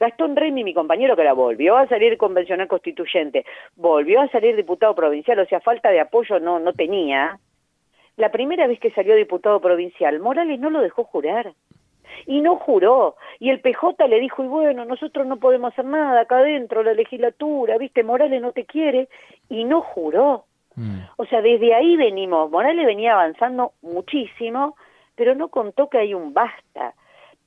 Gastón 0.00 0.34
Remy, 0.34 0.64
mi 0.64 0.74
compañero, 0.74 1.14
que 1.14 1.22
la 1.22 1.32
volvió 1.32 1.76
a 1.76 1.86
salir 1.86 2.18
convencional 2.18 2.66
constituyente, 2.66 3.46
volvió 3.76 4.20
a 4.20 4.28
salir 4.30 4.56
diputado 4.56 4.96
provincial, 4.96 5.38
o 5.38 5.46
sea, 5.46 5.60
falta 5.60 5.90
de 5.90 6.00
apoyo 6.00 6.40
no, 6.40 6.58
no 6.58 6.72
tenía. 6.72 7.38
La 8.16 8.32
primera 8.32 8.66
vez 8.66 8.80
que 8.80 8.90
salió 8.90 9.14
diputado 9.14 9.60
provincial, 9.60 10.18
Morales 10.18 10.58
no 10.58 10.70
lo 10.70 10.80
dejó 10.80 11.04
jurar. 11.04 11.52
Y 12.26 12.40
no 12.40 12.56
juró. 12.56 13.14
Y 13.38 13.50
el 13.50 13.60
PJ 13.60 14.08
le 14.08 14.18
dijo, 14.18 14.42
y 14.42 14.48
bueno, 14.48 14.84
nosotros 14.84 15.24
no 15.24 15.36
podemos 15.36 15.72
hacer 15.72 15.84
nada 15.84 16.22
acá 16.22 16.38
adentro, 16.38 16.82
la 16.82 16.94
legislatura, 16.94 17.78
viste, 17.78 18.02
Morales 18.02 18.42
no 18.42 18.50
te 18.50 18.64
quiere. 18.64 19.08
Y 19.48 19.62
no 19.62 19.82
juró. 19.82 20.46
Mm. 20.74 20.98
O 21.16 21.26
sea, 21.26 21.40
desde 21.42 21.74
ahí 21.74 21.96
venimos. 21.96 22.50
Morales 22.50 22.84
venía 22.84 23.12
avanzando 23.12 23.70
muchísimo 23.82 24.74
pero 25.14 25.34
no 25.34 25.48
contó 25.48 25.88
que 25.88 25.98
hay 25.98 26.14
un 26.14 26.34
basta. 26.34 26.94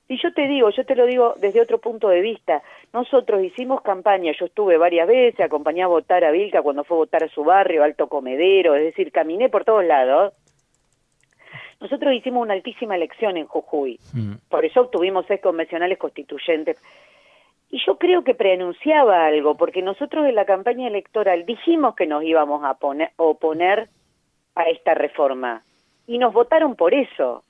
Y 0.10 0.22
yo 0.22 0.34
te 0.34 0.48
digo, 0.48 0.70
yo 0.70 0.86
te 0.86 0.96
lo 0.96 1.06
digo 1.06 1.34
desde 1.38 1.60
otro 1.60 1.80
punto 1.80 2.08
de 2.08 2.22
vista, 2.22 2.64
nosotros 2.94 3.44
hicimos 3.44 3.82
campaña, 3.82 4.32
yo 4.40 4.46
estuve 4.46 4.78
varias 4.78 5.08
veces, 5.08 5.42
acompañé 5.42 5.84
a 5.84 5.88
votar 5.88 6.24
a 6.24 6.32
Vilca 6.32 6.62
cuando 6.62 6.86
fue 6.86 6.96
a 6.96 7.00
votar 7.00 7.24
a 7.24 7.30
su 7.30 7.44
barrio, 7.44 7.84
Alto 7.84 8.08
Comedero, 8.08 8.76
es 8.76 8.84
decir, 8.84 9.12
caminé 9.12 9.50
por 9.50 9.66
todos 9.66 9.84
lados. 9.84 10.34
Nosotros 11.82 12.14
hicimos 12.14 12.42
una 12.42 12.54
altísima 12.54 12.96
elección 12.96 13.36
en 13.38 13.48
Jujuy, 13.48 14.00
mm. 14.14 14.34
por 14.50 14.64
eso 14.64 14.82
obtuvimos 14.82 15.26
seis 15.28 15.42
convencionales 15.42 15.98
constituyentes. 15.98 16.82
Y 17.70 17.80
yo 17.86 17.98
creo 17.98 18.24
que 18.24 18.34
preanunciaba 18.34 19.26
algo, 19.26 19.56
porque 19.56 19.82
nosotros 19.82 20.26
en 20.26 20.36
la 20.36 20.46
campaña 20.46 20.88
electoral 20.88 21.46
dijimos 21.46 21.96
que 21.96 22.08
nos 22.08 22.24
íbamos 22.24 22.64
a 22.64 22.78
oponer 23.18 23.90
a 24.56 24.64
esta 24.70 24.94
reforma. 24.94 25.64
Y 26.08 26.18
nos 26.18 26.34
votaron 26.34 26.76
por 26.76 26.94
eso. 26.94 27.44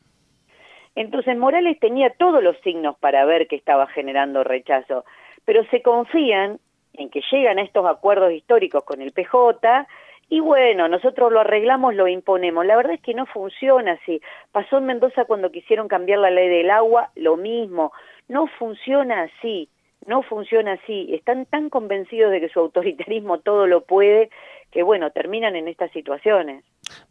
Entonces 0.98 1.38
Morales 1.38 1.80
tenía 1.80 2.10
todos 2.10 2.42
los 2.42 2.58
signos 2.62 2.98
para 2.98 3.24
ver 3.24 3.48
que 3.48 3.56
estaba 3.56 3.86
generando 3.86 4.44
rechazo, 4.44 5.06
pero 5.46 5.64
se 5.66 5.84
confían 5.84 6.60
en 6.94 7.12
que 7.12 7.22
llegan 7.32 7.60
a 7.60 7.62
estos 7.62 7.86
acuerdos 7.86 8.32
históricos 8.34 8.84
con 8.84 9.04
el 9.04 9.12
PJ 9.12 9.88
y 10.30 10.40
bueno, 10.40 10.88
nosotros 10.88 11.32
lo 11.32 11.42
arreglamos, 11.42 11.94
lo 11.94 12.08
imponemos. 12.08 12.66
La 12.66 12.76
verdad 12.76 12.94
es 12.94 13.02
que 13.02 13.14
no 13.14 13.28
funciona 13.28 13.92
así. 13.92 14.20
Pasó 14.52 14.80
en 14.80 14.88
Mendoza 14.88 15.26
cuando 15.26 15.52
quisieron 15.52 15.88
cambiar 15.88 16.18
la 16.18 16.32
ley 16.32 16.50
del 16.50 16.72
agua, 16.72 17.12
lo 17.14 17.38
mismo. 17.38 17.94
No 18.28 18.48
funciona 18.48 19.22
así, 19.22 19.70
no 20.08 20.24
funciona 20.24 20.80
así. 20.84 21.14
Están 21.14 21.46
tan 21.46 21.70
convencidos 21.70 22.32
de 22.32 22.42
que 22.42 22.50
su 22.50 22.60
autoritarismo 22.60 23.38
todo 23.42 23.68
lo 23.68 23.82
puede 23.82 24.32
que 24.72 24.84
bueno, 24.84 25.12
terminan 25.12 25.56
en 25.56 25.68
estas 25.68 25.92
situaciones. 25.92 26.64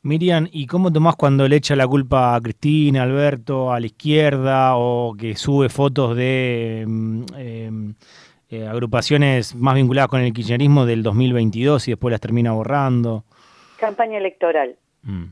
Miriam, 0.02 0.48
¿y 0.52 0.66
cómo 0.66 0.92
tomás 0.92 1.16
cuando 1.16 1.48
le 1.48 1.56
echa 1.56 1.76
la 1.76 1.86
culpa 1.86 2.34
a 2.34 2.40
Cristina, 2.40 3.02
Alberto, 3.02 3.72
a 3.72 3.80
la 3.80 3.86
izquierda, 3.86 4.76
o 4.76 5.14
que 5.18 5.34
sube 5.34 5.68
fotos 5.68 6.16
de 6.16 6.84
mm, 6.86 7.24
em, 7.36 7.94
eh, 8.50 8.66
agrupaciones 8.66 9.54
más 9.54 9.74
vinculadas 9.74 10.08
con 10.08 10.20
el 10.20 10.32
kirchnerismo 10.32 10.86
del 10.86 11.02
2022 11.02 11.88
y 11.88 11.92
después 11.92 12.12
las 12.12 12.20
termina 12.20 12.52
borrando? 12.52 13.24
Campaña 13.78 14.18
electoral. 14.18 14.76
Mm. 15.02 15.24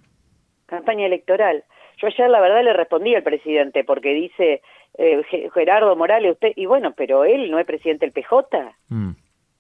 Campaña 0.66 1.06
electoral. 1.06 1.64
Yo 1.98 2.08
ayer 2.08 2.28
la 2.28 2.40
verdad 2.40 2.64
le 2.64 2.72
respondí 2.72 3.14
al 3.14 3.22
presidente 3.22 3.84
porque 3.84 4.12
dice 4.12 4.62
eh, 4.98 5.22
Gerardo 5.54 5.94
Morales, 5.96 6.32
usted, 6.32 6.52
y 6.56 6.66
bueno, 6.66 6.92
pero 6.96 7.24
él 7.24 7.50
no 7.50 7.58
es 7.58 7.66
presidente 7.66 8.06
del 8.06 8.12
PJ. 8.12 8.74
Mm. 8.88 9.10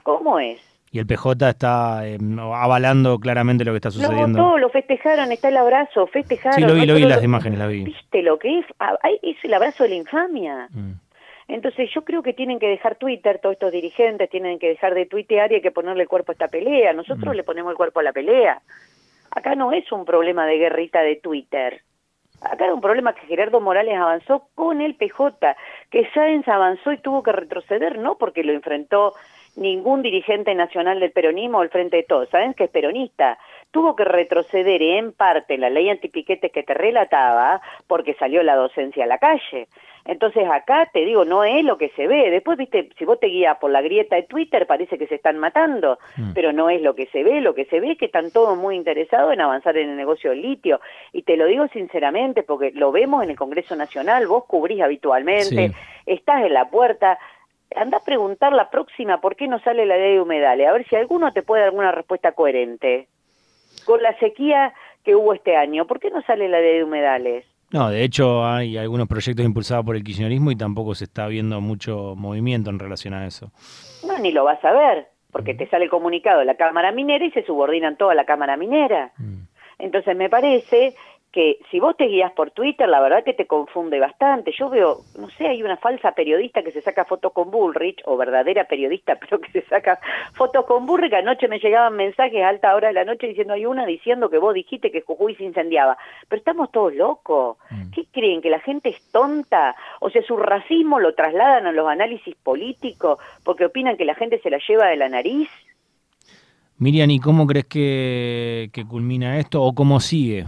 ¿Cómo 0.02 0.38
es? 0.38 0.73
Y 0.94 1.00
el 1.00 1.06
PJ 1.08 1.48
está 1.48 2.06
eh, 2.06 2.18
avalando 2.38 3.18
claramente 3.18 3.64
lo 3.64 3.72
que 3.72 3.78
está 3.78 3.90
sucediendo. 3.90 4.38
No, 4.38 4.58
lo 4.58 4.68
festejaron, 4.68 5.32
está 5.32 5.48
el 5.48 5.56
abrazo, 5.56 6.06
festejaron. 6.06 6.54
Sí, 6.54 6.64
lo 6.64 6.72
vi, 6.72 6.86
lo 6.86 6.94
vi 6.94 7.02
las 7.02 7.24
imágenes, 7.24 7.58
las 7.58 7.68
vi. 7.68 7.82
¿Viste 7.82 8.22
lo 8.22 8.38
que 8.38 8.60
es? 8.60 8.66
Ah, 8.78 8.96
es 9.20 9.36
el 9.42 9.54
abrazo 9.54 9.82
de 9.82 9.88
la 9.88 9.96
infamia. 9.96 10.68
Mm. 10.70 10.92
Entonces 11.48 11.90
yo 11.92 12.04
creo 12.04 12.22
que 12.22 12.32
tienen 12.32 12.60
que 12.60 12.68
dejar 12.68 12.94
Twitter, 12.94 13.40
todos 13.42 13.54
estos 13.54 13.72
dirigentes 13.72 14.30
tienen 14.30 14.60
que 14.60 14.68
dejar 14.68 14.94
de 14.94 15.06
tuitear 15.06 15.50
y 15.50 15.56
hay 15.56 15.62
que 15.62 15.72
ponerle 15.72 16.04
el 16.04 16.08
cuerpo 16.08 16.30
a 16.30 16.34
esta 16.34 16.46
pelea. 16.46 16.92
Nosotros 16.92 17.34
mm. 17.34 17.38
le 17.38 17.42
ponemos 17.42 17.72
el 17.72 17.76
cuerpo 17.76 17.98
a 17.98 18.04
la 18.04 18.12
pelea. 18.12 18.62
Acá 19.32 19.56
no 19.56 19.72
es 19.72 19.90
un 19.90 20.04
problema 20.04 20.46
de 20.46 20.58
guerrita 20.58 21.00
de 21.00 21.16
Twitter. 21.16 21.82
Acá 22.40 22.66
era 22.66 22.74
un 22.74 22.80
problema 22.80 23.14
que 23.14 23.26
Gerardo 23.26 23.60
Morales 23.60 23.96
avanzó 23.96 24.46
con 24.54 24.80
el 24.80 24.94
PJ, 24.94 25.56
que 25.90 26.08
Sáenz 26.14 26.46
avanzó 26.46 26.92
y 26.92 26.98
tuvo 26.98 27.24
que 27.24 27.32
retroceder, 27.32 27.98
no 27.98 28.16
porque 28.16 28.44
lo 28.44 28.52
enfrentó 28.52 29.14
ningún 29.56 30.02
dirigente 30.02 30.54
nacional 30.54 31.00
del 31.00 31.12
peronismo 31.12 31.60
al 31.60 31.70
frente 31.70 31.98
de 31.98 32.02
todos, 32.02 32.28
¿saben 32.30 32.54
que 32.54 32.64
es 32.64 32.70
peronista? 32.70 33.38
Tuvo 33.70 33.96
que 33.96 34.04
retroceder 34.04 34.82
en 34.82 35.12
parte 35.12 35.58
la 35.58 35.70
ley 35.70 35.90
antipiquetes 35.90 36.52
que 36.52 36.62
te 36.62 36.74
relataba 36.74 37.60
porque 37.86 38.14
salió 38.14 38.42
la 38.42 38.56
docencia 38.56 39.04
a 39.04 39.08
la 39.08 39.18
calle. 39.18 39.68
Entonces 40.04 40.46
acá 40.50 40.90
te 40.92 41.04
digo, 41.04 41.24
no 41.24 41.44
es 41.44 41.64
lo 41.64 41.78
que 41.78 41.88
se 41.90 42.06
ve. 42.06 42.30
Después, 42.30 42.58
viste, 42.58 42.90
si 42.98 43.04
vos 43.06 43.18
te 43.18 43.28
guías 43.28 43.56
por 43.56 43.70
la 43.70 43.80
grieta 43.80 44.16
de 44.16 44.24
Twitter, 44.24 44.66
parece 44.66 44.98
que 44.98 45.06
se 45.06 45.14
están 45.14 45.38
matando, 45.38 45.98
mm. 46.16 46.32
pero 46.34 46.52
no 46.52 46.68
es 46.68 46.82
lo 46.82 46.94
que 46.94 47.06
se 47.06 47.22
ve. 47.22 47.40
Lo 47.40 47.54
que 47.54 47.64
se 47.66 47.80
ve 47.80 47.92
es 47.92 47.98
que 47.98 48.06
están 48.06 48.30
todos 48.30 48.56
muy 48.56 48.76
interesados 48.76 49.32
en 49.32 49.40
avanzar 49.40 49.78
en 49.78 49.88
el 49.88 49.96
negocio 49.96 50.30
del 50.30 50.42
litio. 50.42 50.80
Y 51.12 51.22
te 51.22 51.38
lo 51.38 51.46
digo 51.46 51.68
sinceramente, 51.68 52.42
porque 52.42 52.70
lo 52.72 52.92
vemos 52.92 53.24
en 53.24 53.30
el 53.30 53.36
Congreso 53.36 53.76
Nacional, 53.76 54.26
vos 54.26 54.44
cubrís 54.44 54.82
habitualmente, 54.82 55.72
estás 56.04 56.44
en 56.44 56.52
la 56.52 56.68
puerta. 56.68 57.18
Anda 57.76 57.98
a 57.98 58.04
preguntar 58.04 58.52
la 58.52 58.70
próxima 58.70 59.20
por 59.20 59.36
qué 59.36 59.48
no 59.48 59.58
sale 59.60 59.86
la 59.86 59.96
ley 59.96 60.14
de 60.14 60.20
humedales, 60.20 60.68
a 60.68 60.72
ver 60.72 60.86
si 60.88 60.96
alguno 60.96 61.32
te 61.32 61.42
puede 61.42 61.62
dar 61.62 61.70
alguna 61.70 61.92
respuesta 61.92 62.32
coherente. 62.32 63.08
Con 63.84 64.02
la 64.02 64.16
sequía 64.18 64.72
que 65.04 65.14
hubo 65.14 65.34
este 65.34 65.56
año, 65.56 65.86
¿por 65.86 66.00
qué 66.00 66.10
no 66.10 66.22
sale 66.22 66.48
la 66.48 66.60
ley 66.60 66.78
de 66.78 66.84
humedales? 66.84 67.44
No, 67.70 67.90
de 67.90 68.04
hecho 68.04 68.46
hay 68.46 68.76
algunos 68.78 69.08
proyectos 69.08 69.44
impulsados 69.44 69.84
por 69.84 69.96
el 69.96 70.04
kirchnerismo 70.04 70.52
y 70.52 70.56
tampoco 70.56 70.94
se 70.94 71.04
está 71.04 71.26
viendo 71.26 71.60
mucho 71.60 72.14
movimiento 72.16 72.70
en 72.70 72.78
relación 72.78 73.14
a 73.14 73.26
eso. 73.26 73.50
No, 74.06 74.16
ni 74.18 74.30
lo 74.30 74.44
vas 74.44 74.64
a 74.64 74.72
ver, 74.72 75.08
porque 75.32 75.54
te 75.54 75.68
sale 75.68 75.88
comunicado 75.88 76.38
de 76.38 76.44
la 76.44 76.54
Cámara 76.54 76.92
Minera 76.92 77.24
y 77.24 77.32
se 77.32 77.44
subordinan 77.44 77.96
toda 77.96 78.14
la 78.14 78.24
Cámara 78.24 78.56
Minera. 78.56 79.12
Mm. 79.18 79.48
Entonces 79.78 80.16
me 80.16 80.30
parece 80.30 80.94
que 81.34 81.58
si 81.68 81.80
vos 81.80 81.96
te 81.96 82.04
guías 82.04 82.30
por 82.30 82.52
Twitter, 82.52 82.88
la 82.88 83.00
verdad 83.00 83.24
que 83.24 83.34
te 83.34 83.48
confunde 83.48 83.98
bastante. 83.98 84.52
Yo 84.56 84.70
veo, 84.70 84.98
no 85.18 85.28
sé, 85.30 85.48
hay 85.48 85.64
una 85.64 85.76
falsa 85.76 86.12
periodista 86.12 86.62
que 86.62 86.70
se 86.70 86.80
saca 86.80 87.04
fotos 87.04 87.32
con 87.32 87.50
Bullrich, 87.50 88.02
o 88.04 88.16
verdadera 88.16 88.68
periodista, 88.68 89.16
pero 89.20 89.40
que 89.40 89.50
se 89.50 89.62
saca 89.62 89.98
fotos 90.34 90.64
con 90.64 90.86
Bullrich. 90.86 91.12
Anoche 91.12 91.48
me 91.48 91.58
llegaban 91.58 91.96
mensajes 91.96 92.40
a 92.40 92.50
alta 92.50 92.72
hora 92.76 92.86
de 92.86 92.94
la 92.94 93.04
noche 93.04 93.26
diciendo, 93.26 93.54
hay 93.54 93.66
una 93.66 93.84
diciendo 93.84 94.30
que 94.30 94.38
vos 94.38 94.54
dijiste 94.54 94.92
que 94.92 95.00
Jujuy 95.00 95.34
se 95.34 95.42
incendiaba. 95.42 95.98
Pero 96.28 96.38
estamos 96.38 96.70
todos 96.70 96.94
locos. 96.94 97.56
Mm. 97.68 97.90
¿Qué 97.90 98.06
creen? 98.12 98.40
¿Que 98.40 98.50
la 98.50 98.60
gente 98.60 98.90
es 98.90 99.10
tonta? 99.10 99.74
O 99.98 100.10
sea, 100.10 100.22
su 100.22 100.36
racismo 100.36 101.00
lo 101.00 101.16
trasladan 101.16 101.66
a 101.66 101.72
los 101.72 101.88
análisis 101.88 102.36
políticos 102.36 103.18
porque 103.42 103.64
opinan 103.64 103.96
que 103.96 104.04
la 104.04 104.14
gente 104.14 104.38
se 104.38 104.50
la 104.50 104.60
lleva 104.68 104.86
de 104.86 104.96
la 104.98 105.08
nariz. 105.08 105.48
Miriam, 106.78 107.10
¿y 107.10 107.18
cómo 107.18 107.44
crees 107.44 107.66
que, 107.66 108.70
que 108.72 108.84
culmina 108.84 109.40
esto 109.40 109.60
o 109.64 109.74
cómo 109.74 109.98
sigue? 109.98 110.44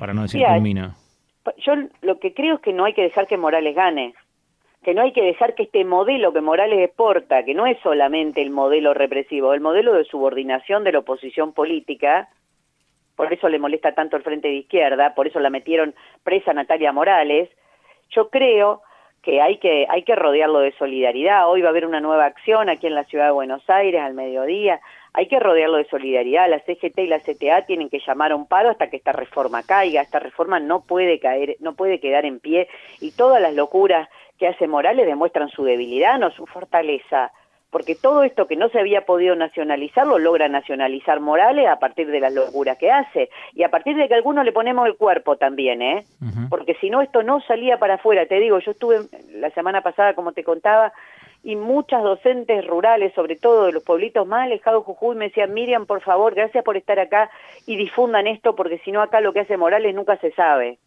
Para 0.00 0.14
no 0.14 0.22
decir 0.22 0.42
culmina. 0.44 0.96
Yo 1.58 1.74
lo 2.00 2.18
que 2.18 2.34
creo 2.34 2.56
es 2.56 2.60
que 2.60 2.72
no 2.72 2.84
hay 2.84 2.94
que 2.94 3.02
dejar 3.02 3.26
que 3.26 3.36
Morales 3.36 3.76
gane, 3.76 4.14
que 4.82 4.94
no 4.94 5.02
hay 5.02 5.12
que 5.12 5.22
dejar 5.22 5.54
que 5.54 5.64
este 5.64 5.84
modelo 5.84 6.32
que 6.32 6.40
Morales 6.40 6.80
exporta, 6.80 7.44
que 7.44 7.54
no 7.54 7.66
es 7.66 7.78
solamente 7.82 8.40
el 8.40 8.50
modelo 8.50 8.94
represivo, 8.94 9.52
el 9.52 9.60
modelo 9.60 9.92
de 9.92 10.04
subordinación 10.04 10.84
de 10.84 10.92
la 10.92 11.00
oposición 11.00 11.52
política, 11.52 12.30
por 13.14 13.32
eso 13.32 13.48
le 13.48 13.58
molesta 13.58 13.92
tanto 13.94 14.16
el 14.16 14.22
Frente 14.22 14.48
de 14.48 14.54
Izquierda, 14.54 15.14
por 15.14 15.26
eso 15.26 15.38
la 15.38 15.50
metieron 15.50 15.94
presa 16.24 16.54
Natalia 16.54 16.92
Morales, 16.92 17.50
yo 18.10 18.30
creo 18.30 18.82
que 19.22 19.40
hay 19.40 19.58
que 19.58 19.86
hay 19.88 20.02
que 20.02 20.14
rodearlo 20.14 20.60
de 20.60 20.72
solidaridad. 20.72 21.48
Hoy 21.48 21.60
va 21.62 21.68
a 21.68 21.70
haber 21.70 21.86
una 21.86 22.00
nueva 22.00 22.24
acción 22.26 22.68
aquí 22.68 22.86
en 22.86 22.94
la 22.94 23.04
ciudad 23.04 23.26
de 23.26 23.32
Buenos 23.32 23.62
Aires 23.68 24.00
al 24.00 24.14
mediodía 24.14 24.80
hay 25.12 25.26
que 25.26 25.40
rodearlo 25.40 25.76
de 25.78 25.88
solidaridad. 25.88 26.48
La 26.48 26.60
CGT 26.60 26.98
y 26.98 27.06
la 27.06 27.20
CTA 27.20 27.66
tienen 27.66 27.88
que 27.88 28.00
llamar 28.06 28.32
a 28.32 28.36
un 28.36 28.46
paro 28.46 28.70
hasta 28.70 28.88
que 28.88 28.96
esta 28.96 29.12
reforma 29.12 29.62
caiga. 29.62 30.02
Esta 30.02 30.20
reforma 30.20 30.60
no 30.60 30.82
puede 30.82 31.18
caer, 31.18 31.56
no 31.60 31.74
puede 31.74 32.00
quedar 32.00 32.24
en 32.24 32.38
pie 32.38 32.68
y 33.00 33.12
todas 33.12 33.42
las 33.42 33.54
locuras 33.54 34.08
que 34.38 34.46
hace 34.46 34.68
Morales 34.68 35.06
demuestran 35.06 35.48
su 35.50 35.64
debilidad, 35.64 36.18
no 36.18 36.30
su 36.30 36.46
fortaleza. 36.46 37.32
Porque 37.70 37.94
todo 37.94 38.24
esto 38.24 38.46
que 38.46 38.56
no 38.56 38.68
se 38.68 38.80
había 38.80 39.06
podido 39.06 39.36
nacionalizar 39.36 40.06
lo 40.06 40.18
logra 40.18 40.48
nacionalizar 40.48 41.20
Morales 41.20 41.68
a 41.68 41.78
partir 41.78 42.10
de 42.10 42.18
las 42.18 42.32
locuras 42.32 42.76
que 42.78 42.90
hace 42.90 43.30
y 43.54 43.62
a 43.62 43.70
partir 43.70 43.96
de 43.96 44.08
que 44.08 44.14
algunos 44.14 44.44
le 44.44 44.52
ponemos 44.52 44.86
el 44.86 44.96
cuerpo 44.96 45.36
también, 45.36 45.80
¿eh? 45.80 46.04
Porque 46.48 46.74
si 46.80 46.90
no 46.90 47.00
esto 47.00 47.22
no 47.22 47.40
salía 47.42 47.78
para 47.78 47.94
afuera. 47.94 48.26
Te 48.26 48.40
digo, 48.40 48.58
yo 48.58 48.72
estuve 48.72 48.98
la 49.34 49.50
semana 49.50 49.82
pasada, 49.82 50.14
como 50.14 50.32
te 50.32 50.42
contaba, 50.42 50.92
y 51.42 51.56
muchas 51.56 52.02
docentes 52.02 52.66
rurales, 52.66 53.14
sobre 53.14 53.36
todo 53.36 53.66
de 53.66 53.72
los 53.72 53.82
pueblitos 53.82 54.26
más 54.26 54.46
alejados 54.46 54.82
de 54.82 54.86
Jujuy, 54.86 55.16
me 55.16 55.26
decían, 55.26 55.54
Miriam, 55.54 55.86
por 55.86 56.02
favor, 56.02 56.34
gracias 56.34 56.62
por 56.64 56.76
estar 56.76 56.98
acá 56.98 57.30
y 57.66 57.76
difundan 57.76 58.26
esto, 58.26 58.54
porque 58.54 58.78
si 58.78 58.92
no 58.92 59.00
acá 59.00 59.20
lo 59.20 59.32
que 59.32 59.40
hace 59.40 59.56
Morales 59.56 59.94
nunca 59.94 60.16
se 60.18 60.32
sabe. 60.32 60.78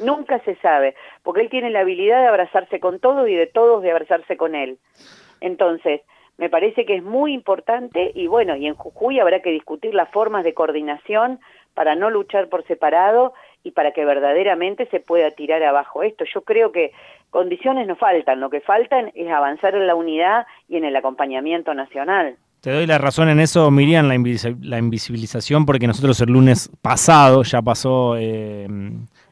Nunca 0.00 0.38
se 0.40 0.56
sabe, 0.56 0.94
porque 1.22 1.42
él 1.42 1.50
tiene 1.50 1.70
la 1.70 1.80
habilidad 1.80 2.22
de 2.22 2.28
abrazarse 2.28 2.80
con 2.80 2.98
todos 2.98 3.28
y 3.28 3.34
de 3.34 3.46
todos 3.46 3.82
de 3.82 3.90
abrazarse 3.90 4.36
con 4.36 4.54
él. 4.54 4.78
Entonces, 5.40 6.00
me 6.40 6.48
parece 6.48 6.86
que 6.86 6.96
es 6.96 7.02
muy 7.02 7.34
importante 7.34 8.12
y 8.14 8.26
bueno, 8.26 8.56
y 8.56 8.66
en 8.66 8.74
Jujuy 8.74 9.20
habrá 9.20 9.42
que 9.42 9.50
discutir 9.50 9.92
las 9.94 10.08
formas 10.08 10.42
de 10.42 10.54
coordinación 10.54 11.38
para 11.74 11.94
no 11.94 12.08
luchar 12.08 12.48
por 12.48 12.66
separado 12.66 13.34
y 13.62 13.72
para 13.72 13.92
que 13.92 14.06
verdaderamente 14.06 14.86
se 14.86 15.00
pueda 15.00 15.30
tirar 15.32 15.62
abajo 15.62 16.02
esto. 16.02 16.24
Yo 16.32 16.40
creo 16.40 16.72
que 16.72 16.92
condiciones 17.28 17.86
no 17.86 17.94
faltan, 17.94 18.40
lo 18.40 18.48
que 18.48 18.62
faltan 18.62 19.12
es 19.14 19.30
avanzar 19.30 19.74
en 19.74 19.86
la 19.86 19.94
unidad 19.94 20.46
y 20.66 20.78
en 20.78 20.84
el 20.86 20.96
acompañamiento 20.96 21.74
nacional. 21.74 22.36
Te 22.62 22.72
doy 22.72 22.86
la 22.86 22.96
razón 22.96 23.28
en 23.28 23.38
eso, 23.38 23.70
Miriam, 23.70 24.08
la, 24.08 24.78
invisibilización, 24.78 25.66
porque 25.66 25.86
nosotros 25.86 26.18
el 26.22 26.32
lunes 26.32 26.70
pasado, 26.80 27.42
ya 27.42 27.60
pasó 27.60 28.16
eh, 28.16 28.66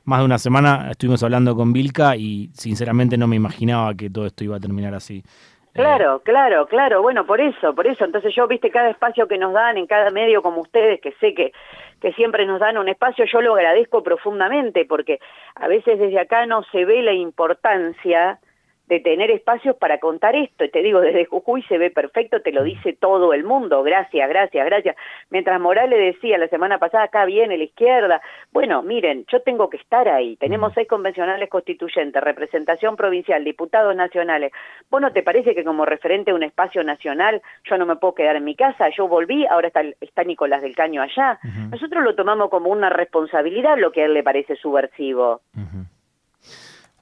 más 0.04 0.18
de 0.18 0.24
una 0.26 0.38
semana, 0.38 0.88
estuvimos 0.90 1.22
hablando 1.22 1.56
con 1.56 1.72
Vilca 1.72 2.16
y 2.16 2.50
sinceramente 2.52 3.16
no 3.16 3.26
me 3.26 3.36
imaginaba 3.36 3.94
que 3.94 4.10
todo 4.10 4.26
esto 4.26 4.44
iba 4.44 4.56
a 4.56 4.60
terminar 4.60 4.94
así. 4.94 5.22
Claro, 5.72 6.20
claro, 6.24 6.66
claro. 6.66 7.02
Bueno, 7.02 7.24
por 7.24 7.40
eso, 7.40 7.74
por 7.74 7.86
eso. 7.86 8.04
Entonces 8.04 8.34
yo, 8.34 8.48
viste, 8.48 8.70
cada 8.70 8.90
espacio 8.90 9.28
que 9.28 9.38
nos 9.38 9.52
dan 9.52 9.76
en 9.76 9.86
cada 9.86 10.10
medio 10.10 10.42
como 10.42 10.60
ustedes, 10.60 11.00
que 11.00 11.12
sé 11.20 11.34
que, 11.34 11.52
que 12.00 12.12
siempre 12.14 12.46
nos 12.46 12.58
dan 12.58 12.78
un 12.78 12.88
espacio, 12.88 13.24
yo 13.26 13.40
lo 13.40 13.54
agradezco 13.54 14.02
profundamente 14.02 14.84
porque 14.86 15.20
a 15.54 15.68
veces 15.68 15.98
desde 16.00 16.18
acá 16.18 16.46
no 16.46 16.64
se 16.64 16.84
ve 16.84 17.02
la 17.02 17.12
importancia 17.12 18.40
de 18.88 19.00
tener 19.00 19.30
espacios 19.30 19.76
para 19.76 19.98
contar 19.98 20.34
esto. 20.34 20.64
Y 20.64 20.70
te 20.70 20.82
digo, 20.82 21.00
desde 21.00 21.26
Jujuy 21.26 21.62
se 21.64 21.76
ve 21.76 21.90
perfecto, 21.90 22.40
te 22.40 22.52
lo 22.52 22.62
dice 22.62 22.94
todo 22.94 23.34
el 23.34 23.44
mundo. 23.44 23.82
Gracias, 23.82 24.28
gracias, 24.28 24.64
gracias. 24.64 24.96
Mientras 25.30 25.60
Morales 25.60 26.14
decía 26.14 26.38
la 26.38 26.48
semana 26.48 26.78
pasada, 26.78 27.04
acá 27.04 27.26
viene 27.26 27.58
la 27.58 27.64
izquierda. 27.64 28.22
Bueno, 28.50 28.82
miren, 28.82 29.26
yo 29.30 29.42
tengo 29.42 29.68
que 29.68 29.76
estar 29.76 30.08
ahí. 30.08 30.36
Tenemos 30.36 30.72
seis 30.74 30.88
convencionales 30.88 31.50
constituyentes, 31.50 32.22
representación 32.22 32.96
provincial, 32.96 33.44
diputados 33.44 33.94
nacionales. 33.94 34.52
¿Vos 34.90 35.02
no 35.02 35.12
te 35.12 35.22
parece 35.22 35.54
que 35.54 35.64
como 35.64 35.84
referente 35.84 36.30
a 36.30 36.34
un 36.34 36.42
espacio 36.42 36.82
nacional 36.82 37.42
yo 37.64 37.76
no 37.76 37.84
me 37.84 37.96
puedo 37.96 38.14
quedar 38.14 38.36
en 38.36 38.44
mi 38.44 38.54
casa? 38.54 38.88
Yo 38.96 39.06
volví, 39.06 39.44
ahora 39.46 39.68
está, 39.68 39.82
está 40.00 40.24
Nicolás 40.24 40.62
del 40.62 40.74
Caño 40.74 41.02
allá. 41.02 41.38
Nosotros 41.70 42.02
lo 42.02 42.14
tomamos 42.14 42.48
como 42.48 42.70
una 42.70 42.88
responsabilidad, 42.88 43.76
lo 43.76 43.92
que 43.92 44.02
a 44.02 44.06
él 44.06 44.14
le 44.14 44.22
parece 44.22 44.56
subversivo. 44.56 45.42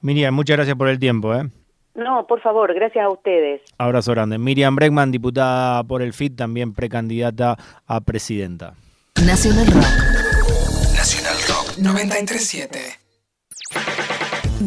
Miriam, 0.01 0.33
muchas 0.33 0.57
gracias 0.57 0.75
por 0.75 0.89
el 0.89 0.99
tiempo. 0.99 1.33
¿eh? 1.33 1.43
No, 1.97 2.27
por 2.27 2.39
favor, 2.41 2.71
gracias 2.75 3.03
a 3.03 3.09
ustedes. 3.09 3.61
Abrazo 3.79 4.11
grande. 4.11 4.37
Miriam 4.37 4.75
Bregman, 4.75 5.11
diputada 5.11 5.83
por 5.83 6.03
el 6.03 6.13
FIT, 6.13 6.37
también 6.37 6.73
precandidata 6.73 7.57
a 7.87 8.01
presidenta. 8.01 8.75
Nacional 9.25 9.65
Rock. 9.65 9.83
Nacional 10.95 11.35
Rock 11.49 11.77
937. 11.79 12.79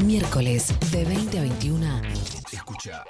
Miércoles 0.05 0.75
de 0.91 1.05
20 1.05 1.39
a 1.39 1.43
21. 1.43 2.03
Escucha. 2.53 3.05